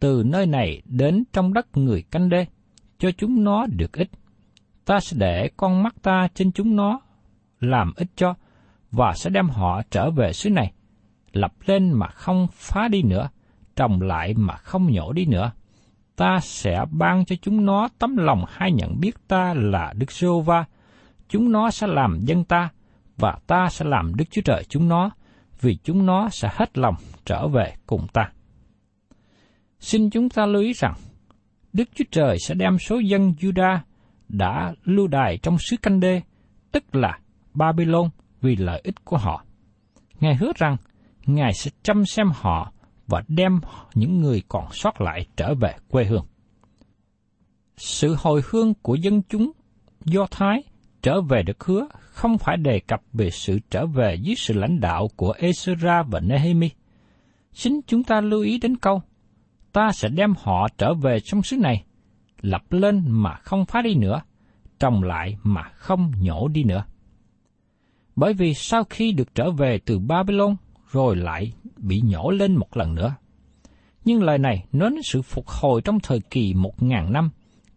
từ 0.00 0.22
nơi 0.26 0.46
này 0.46 0.82
đến 0.84 1.24
trong 1.32 1.52
đất 1.52 1.76
người 1.76 2.02
canh 2.02 2.28
đê, 2.28 2.46
cho 2.98 3.10
chúng 3.18 3.44
nó 3.44 3.66
được 3.66 3.92
ích. 3.92 4.10
Ta 4.84 5.00
sẽ 5.00 5.16
để 5.20 5.50
con 5.56 5.82
mắt 5.82 5.94
ta 6.02 6.28
trên 6.34 6.52
chúng 6.52 6.76
nó 6.76 7.00
làm 7.60 7.92
ích 7.96 8.08
cho, 8.16 8.34
và 8.90 9.12
sẽ 9.14 9.30
đem 9.30 9.48
họ 9.48 9.82
trở 9.90 10.10
về 10.10 10.32
xứ 10.32 10.50
này, 10.50 10.72
lập 11.32 11.52
lên 11.66 11.92
mà 11.92 12.06
không 12.06 12.46
phá 12.52 12.88
đi 12.88 13.02
nữa, 13.02 13.28
trồng 13.76 14.02
lại 14.02 14.34
mà 14.34 14.56
không 14.56 14.92
nhổ 14.92 15.12
đi 15.12 15.26
nữa. 15.26 15.52
Ta 16.16 16.38
sẽ 16.42 16.84
ban 16.90 17.24
cho 17.24 17.36
chúng 17.42 17.64
nó 17.64 17.88
tấm 17.98 18.16
lòng 18.16 18.44
hay 18.48 18.72
nhận 18.72 19.00
biết 19.00 19.28
ta 19.28 19.54
là 19.54 19.92
Đức 19.96 20.12
giê 20.12 20.28
va 20.44 20.64
chúng 21.28 21.52
nó 21.52 21.70
sẽ 21.70 21.86
làm 21.86 22.20
dân 22.20 22.44
ta, 22.44 22.68
và 23.16 23.38
ta 23.46 23.68
sẽ 23.70 23.84
làm 23.84 24.14
Đức 24.14 24.24
Chúa 24.30 24.42
Trời 24.44 24.64
chúng 24.68 24.88
nó, 24.88 25.10
vì 25.60 25.78
chúng 25.84 26.06
nó 26.06 26.28
sẽ 26.28 26.48
hết 26.52 26.78
lòng 26.78 26.94
trở 27.24 27.48
về 27.48 27.74
cùng 27.86 28.06
ta. 28.12 28.32
Xin 29.80 30.10
chúng 30.10 30.28
ta 30.28 30.46
lưu 30.46 30.62
ý 30.62 30.72
rằng, 30.72 30.94
Đức 31.72 31.88
Chúa 31.94 32.04
Trời 32.10 32.36
sẽ 32.46 32.54
đem 32.54 32.78
số 32.78 32.98
dân 32.98 33.32
Juda 33.40 33.78
đã 34.28 34.74
lưu 34.84 35.06
đài 35.06 35.38
trong 35.42 35.56
xứ 35.58 35.76
canh 35.82 36.00
đê, 36.00 36.22
tức 36.72 36.94
là 36.94 37.18
Babylon 37.54 38.10
vì 38.40 38.56
lợi 38.56 38.80
ích 38.84 39.04
của 39.04 39.16
họ. 39.16 39.44
Ngài 40.20 40.34
hứa 40.36 40.52
rằng, 40.56 40.76
Ngài 41.26 41.52
sẽ 41.54 41.70
chăm 41.82 42.04
xem 42.04 42.26
họ 42.34 42.72
và 43.06 43.22
đem 43.28 43.60
những 43.94 44.20
người 44.20 44.42
còn 44.48 44.72
sót 44.72 45.00
lại 45.00 45.26
trở 45.36 45.54
về 45.54 45.74
quê 45.88 46.04
hương. 46.04 46.26
Sự 47.76 48.16
hồi 48.18 48.42
hương 48.50 48.74
của 48.74 48.94
dân 48.94 49.22
chúng 49.28 49.52
Do 50.04 50.26
Thái 50.30 50.62
trở 51.02 51.20
về 51.20 51.42
được 51.42 51.64
hứa 51.64 51.86
không 52.16 52.38
phải 52.38 52.56
đề 52.56 52.80
cập 52.80 53.02
về 53.12 53.30
sự 53.30 53.58
trở 53.70 53.86
về 53.86 54.14
dưới 54.14 54.34
sự 54.34 54.54
lãnh 54.54 54.80
đạo 54.80 55.08
của 55.16 55.34
Ezra 55.38 56.04
và 56.10 56.20
Nehemi. 56.20 56.70
Xin 57.52 57.80
chúng 57.86 58.02
ta 58.02 58.20
lưu 58.20 58.42
ý 58.42 58.58
đến 58.58 58.76
câu, 58.76 59.02
ta 59.72 59.92
sẽ 59.92 60.08
đem 60.08 60.34
họ 60.42 60.68
trở 60.78 60.94
về 60.94 61.20
trong 61.20 61.42
xứ 61.42 61.56
này, 61.56 61.84
lập 62.40 62.62
lên 62.70 63.04
mà 63.08 63.34
không 63.34 63.64
phá 63.64 63.82
đi 63.82 63.94
nữa, 63.94 64.22
trồng 64.78 65.02
lại 65.02 65.36
mà 65.42 65.62
không 65.62 66.12
nhổ 66.20 66.48
đi 66.48 66.64
nữa. 66.64 66.84
Bởi 68.16 68.32
vì 68.32 68.54
sau 68.54 68.84
khi 68.84 69.12
được 69.12 69.34
trở 69.34 69.50
về 69.50 69.78
từ 69.84 69.98
Babylon, 69.98 70.56
rồi 70.92 71.16
lại 71.16 71.52
bị 71.76 72.00
nhổ 72.04 72.30
lên 72.30 72.56
một 72.56 72.76
lần 72.76 72.94
nữa. 72.94 73.14
Nhưng 74.04 74.22
lời 74.22 74.38
này 74.38 74.64
nói 74.72 74.90
đến 74.90 75.00
sự 75.04 75.22
phục 75.22 75.48
hồi 75.48 75.80
trong 75.84 76.00
thời 76.00 76.20
kỳ 76.30 76.54
một 76.54 76.82
ngàn 76.82 77.12
năm, 77.12 77.30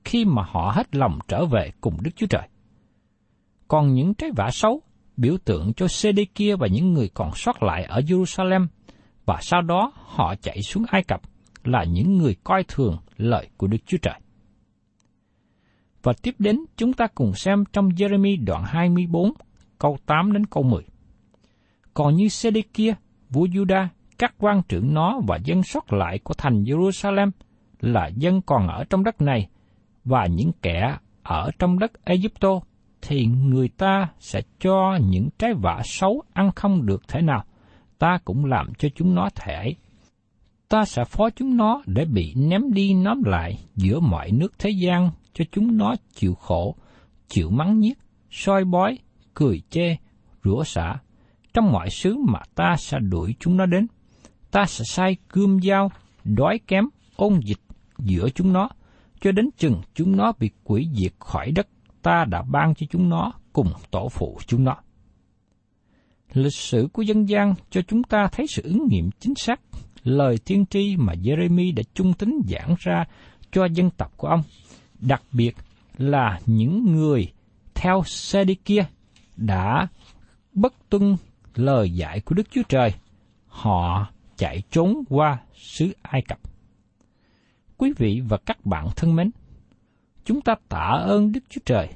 khi 0.03 0.25
mà 0.25 0.43
họ 0.47 0.71
hết 0.75 0.95
lòng 0.95 1.19
trở 1.27 1.45
về 1.45 1.71
cùng 1.81 1.97
Đức 2.01 2.11
Chúa 2.15 2.27
Trời 2.27 2.48
còn 3.69 3.93
những 3.93 4.13
trái 4.13 4.31
vả 4.35 4.49
xấu 4.51 4.81
biểu 5.17 5.37
tượng 5.45 5.73
cho 5.73 5.87
Sê-đê-kia 5.87 6.55
và 6.55 6.67
những 6.67 6.93
người 6.93 7.09
còn 7.13 7.31
sót 7.35 7.63
lại 7.63 7.83
ở 7.83 7.99
Jerusalem, 7.99 8.67
và 9.25 9.37
sau 9.41 9.61
đó 9.61 9.91
họ 9.95 10.35
chạy 10.41 10.61
xuống 10.61 10.85
Ai 10.87 11.03
Cập 11.03 11.21
là 11.63 11.83
những 11.83 12.17
người 12.17 12.35
coi 12.43 12.63
thường 12.67 12.97
lời 13.17 13.47
của 13.57 13.67
Đức 13.67 13.77
Chúa 13.85 13.97
Trời. 13.97 14.19
Và 16.03 16.13
tiếp 16.21 16.35
đến 16.39 16.59
chúng 16.77 16.93
ta 16.93 17.07
cùng 17.15 17.33
xem 17.33 17.63
trong 17.73 17.89
Jeremy 17.89 18.45
đoạn 18.45 18.63
24, 18.65 19.33
câu 19.79 19.97
8 20.05 20.33
đến 20.33 20.45
câu 20.45 20.63
10. 20.63 20.83
Còn 21.93 22.15
như 22.15 22.27
Sê-đê-kia, 22.27 22.93
vua 23.29 23.45
Juda, 23.45 23.87
các 24.17 24.35
quan 24.37 24.61
trưởng 24.69 24.93
nó 24.93 25.19
và 25.27 25.37
dân 25.43 25.63
sót 25.63 25.93
lại 25.93 26.19
của 26.19 26.33
thành 26.33 26.63
Jerusalem 26.63 27.31
là 27.79 28.07
dân 28.15 28.41
còn 28.41 28.67
ở 28.67 28.83
trong 28.89 29.03
đất 29.03 29.21
này 29.21 29.49
và 30.05 30.25
những 30.25 30.51
kẻ 30.61 30.97
ở 31.23 31.51
trong 31.59 31.79
đất 31.79 32.05
Egypto 32.05 32.59
thì 33.01 33.25
người 33.25 33.67
ta 33.67 34.07
sẽ 34.19 34.41
cho 34.59 34.99
những 35.09 35.29
trái 35.37 35.53
vả 35.53 35.81
xấu 35.85 36.23
ăn 36.33 36.51
không 36.55 36.85
được 36.85 37.01
thế 37.07 37.21
nào, 37.21 37.43
ta 37.99 38.17
cũng 38.25 38.45
làm 38.45 38.73
cho 38.77 38.89
chúng 38.95 39.15
nó 39.15 39.29
thể. 39.35 39.75
Ta 40.69 40.85
sẽ 40.85 41.03
phó 41.05 41.29
chúng 41.29 41.57
nó 41.57 41.81
để 41.85 42.05
bị 42.05 42.33
ném 42.35 42.73
đi 42.73 42.93
nóm 42.93 43.23
lại 43.23 43.57
giữa 43.75 43.99
mọi 43.99 44.31
nước 44.31 44.59
thế 44.59 44.69
gian 44.69 45.11
cho 45.33 45.45
chúng 45.51 45.77
nó 45.77 45.95
chịu 46.13 46.33
khổ, 46.33 46.75
chịu 47.27 47.49
mắng 47.49 47.79
nhiếc, 47.79 47.97
soi 48.31 48.65
bói, 48.65 48.97
cười 49.33 49.61
chê, 49.69 49.95
rủa 50.43 50.63
xả. 50.63 50.95
Trong 51.53 51.71
mọi 51.71 51.89
xứ 51.89 52.17
mà 52.27 52.39
ta 52.55 52.75
sẽ 52.77 52.97
đuổi 52.99 53.35
chúng 53.39 53.57
nó 53.57 53.65
đến, 53.65 53.87
ta 54.51 54.65
sẽ 54.65 54.83
sai 54.87 55.17
cươm 55.27 55.59
dao, 55.61 55.91
đói 56.23 56.59
kém, 56.67 56.85
ôn 57.15 57.39
dịch 57.45 57.59
giữa 57.97 58.29
chúng 58.29 58.53
nó, 58.53 58.69
cho 59.21 59.31
đến 59.31 59.49
chừng 59.57 59.81
chúng 59.93 60.15
nó 60.15 60.33
bị 60.39 60.49
quỷ 60.63 60.87
diệt 60.93 61.13
khỏi 61.19 61.51
đất 61.51 61.67
ta 62.01 62.25
đã 62.29 62.41
ban 62.41 62.75
cho 62.75 62.85
chúng 62.89 63.09
nó 63.09 63.31
cùng 63.53 63.71
tổ 63.91 64.09
phụ 64.09 64.39
chúng 64.47 64.63
nó. 64.63 64.75
Lịch 66.33 66.53
sử 66.53 66.87
của 66.93 67.01
dân 67.01 67.29
gian 67.29 67.53
cho 67.69 67.81
chúng 67.87 68.03
ta 68.03 68.27
thấy 68.31 68.45
sự 68.47 68.61
ứng 68.61 68.87
nghiệm 68.89 69.09
chính 69.19 69.35
xác 69.35 69.59
lời 70.03 70.37
tiên 70.45 70.65
tri 70.69 70.95
mà 70.97 71.13
Jeremy 71.13 71.75
đã 71.75 71.83
trung 71.93 72.13
tính 72.13 72.41
giảng 72.47 72.75
ra 72.79 73.05
cho 73.51 73.65
dân 73.65 73.89
tộc 73.89 74.11
của 74.17 74.27
ông, 74.27 74.43
đặc 74.99 75.23
biệt 75.31 75.55
là 75.97 76.39
những 76.45 76.95
người 76.95 77.31
theo 77.75 78.03
Sê-đi-kia 78.05 78.85
đã 79.37 79.87
bất 80.53 80.73
tuân 80.89 81.15
lời 81.55 81.91
dạy 81.91 82.19
của 82.19 82.35
Đức 82.35 82.47
Chúa 82.51 82.63
Trời. 82.69 82.93
Họ 83.47 84.07
chạy 84.37 84.63
trốn 84.71 85.03
qua 85.09 85.37
xứ 85.55 85.93
Ai 86.01 86.21
Cập. 86.21 86.39
Quý 87.77 87.93
vị 87.97 88.21
và 88.27 88.37
các 88.45 88.65
bạn 88.65 88.87
thân 88.95 89.15
mến, 89.15 89.31
chúng 90.29 90.41
ta 90.41 90.55
tạ 90.69 91.03
ơn 91.05 91.31
Đức 91.31 91.39
Chúa 91.49 91.61
Trời 91.65 91.87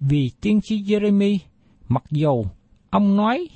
vì 0.00 0.30
tiên 0.40 0.60
tri 0.60 0.82
Jeremy 0.82 1.38
mặc 1.88 2.04
dầu 2.10 2.50
ông 2.90 3.16
nói 3.16 3.48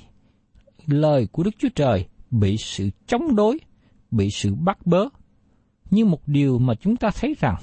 lời 0.85 1.27
của 1.31 1.43
Đức 1.43 1.51
Chúa 1.59 1.69
Trời 1.75 2.05
bị 2.31 2.57
sự 2.57 2.89
chống 3.07 3.35
đối, 3.35 3.59
bị 4.11 4.29
sự 4.29 4.55
bắt 4.55 4.85
bớ, 4.85 5.05
nhưng 5.91 6.11
một 6.11 6.27
điều 6.27 6.59
mà 6.59 6.73
chúng 6.75 6.95
ta 6.95 7.09
thấy 7.15 7.35
rằng 7.39 7.55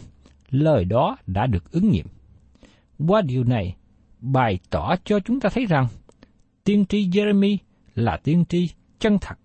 lời 0.50 0.84
đó 0.84 1.16
đã 1.26 1.46
được 1.46 1.72
ứng 1.72 1.90
nghiệm. 1.90 2.06
Qua 2.98 3.22
điều 3.22 3.44
này, 3.44 3.76
bày 4.20 4.58
tỏ 4.70 4.94
cho 5.04 5.20
chúng 5.20 5.40
ta 5.40 5.48
thấy 5.48 5.66
rằng 5.66 5.86
tiên 6.64 6.86
tri 6.88 7.08
Jeremy 7.08 7.56
là 7.94 8.16
tiên 8.16 8.44
tri 8.48 8.70
chân 8.98 9.18
thật 9.20 9.38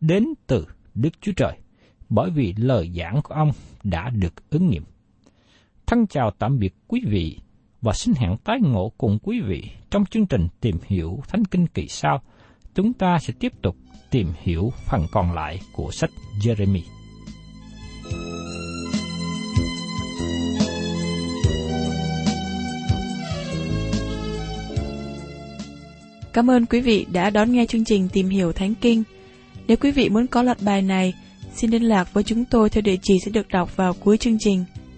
đến 0.00 0.26
từ 0.46 0.66
Đức 0.94 1.20
Chúa 1.20 1.32
Trời, 1.36 1.58
bởi 2.08 2.30
vì 2.30 2.54
lời 2.56 2.92
giảng 2.96 3.20
của 3.24 3.34
ông 3.34 3.52
đã 3.84 4.10
được 4.10 4.50
ứng 4.50 4.70
nghiệm. 4.70 4.82
Thân 5.86 6.06
chào 6.06 6.30
tạm 6.38 6.58
biệt 6.58 6.74
quý 6.88 7.00
vị 7.06 7.38
và 7.80 7.92
xin 7.92 8.14
hẹn 8.14 8.36
tái 8.44 8.58
ngộ 8.60 8.92
cùng 8.98 9.18
quý 9.22 9.40
vị 9.40 9.62
trong 9.90 10.04
chương 10.04 10.26
trình 10.26 10.48
tìm 10.60 10.76
hiểu 10.86 11.20
Thánh 11.28 11.44
Kinh 11.44 11.66
kỳ 11.66 11.88
sau. 11.88 12.22
Chúng 12.74 12.92
ta 12.92 13.18
sẽ 13.18 13.34
tiếp 13.38 13.52
tục 13.62 13.76
tìm 14.10 14.28
hiểu 14.42 14.72
phần 14.90 15.06
còn 15.12 15.32
lại 15.32 15.60
của 15.72 15.90
sách 15.90 16.10
Jeremy. 16.40 16.80
Cảm 26.32 26.50
ơn 26.50 26.66
quý 26.66 26.80
vị 26.80 27.06
đã 27.12 27.30
đón 27.30 27.52
nghe 27.52 27.66
chương 27.66 27.84
trình 27.84 28.08
Tìm 28.12 28.28
hiểu 28.28 28.52
Thánh 28.52 28.74
Kinh. 28.74 29.02
Nếu 29.66 29.76
quý 29.76 29.90
vị 29.90 30.08
muốn 30.08 30.26
có 30.26 30.42
loạt 30.42 30.58
bài 30.64 30.82
này, 30.82 31.14
xin 31.54 31.70
liên 31.70 31.82
lạc 31.82 32.12
với 32.12 32.24
chúng 32.24 32.44
tôi 32.44 32.70
theo 32.70 32.82
địa 32.82 32.96
chỉ 33.02 33.18
sẽ 33.24 33.30
được 33.30 33.48
đọc 33.48 33.76
vào 33.76 33.94
cuối 34.00 34.18
chương 34.18 34.36
trình. 34.40 34.64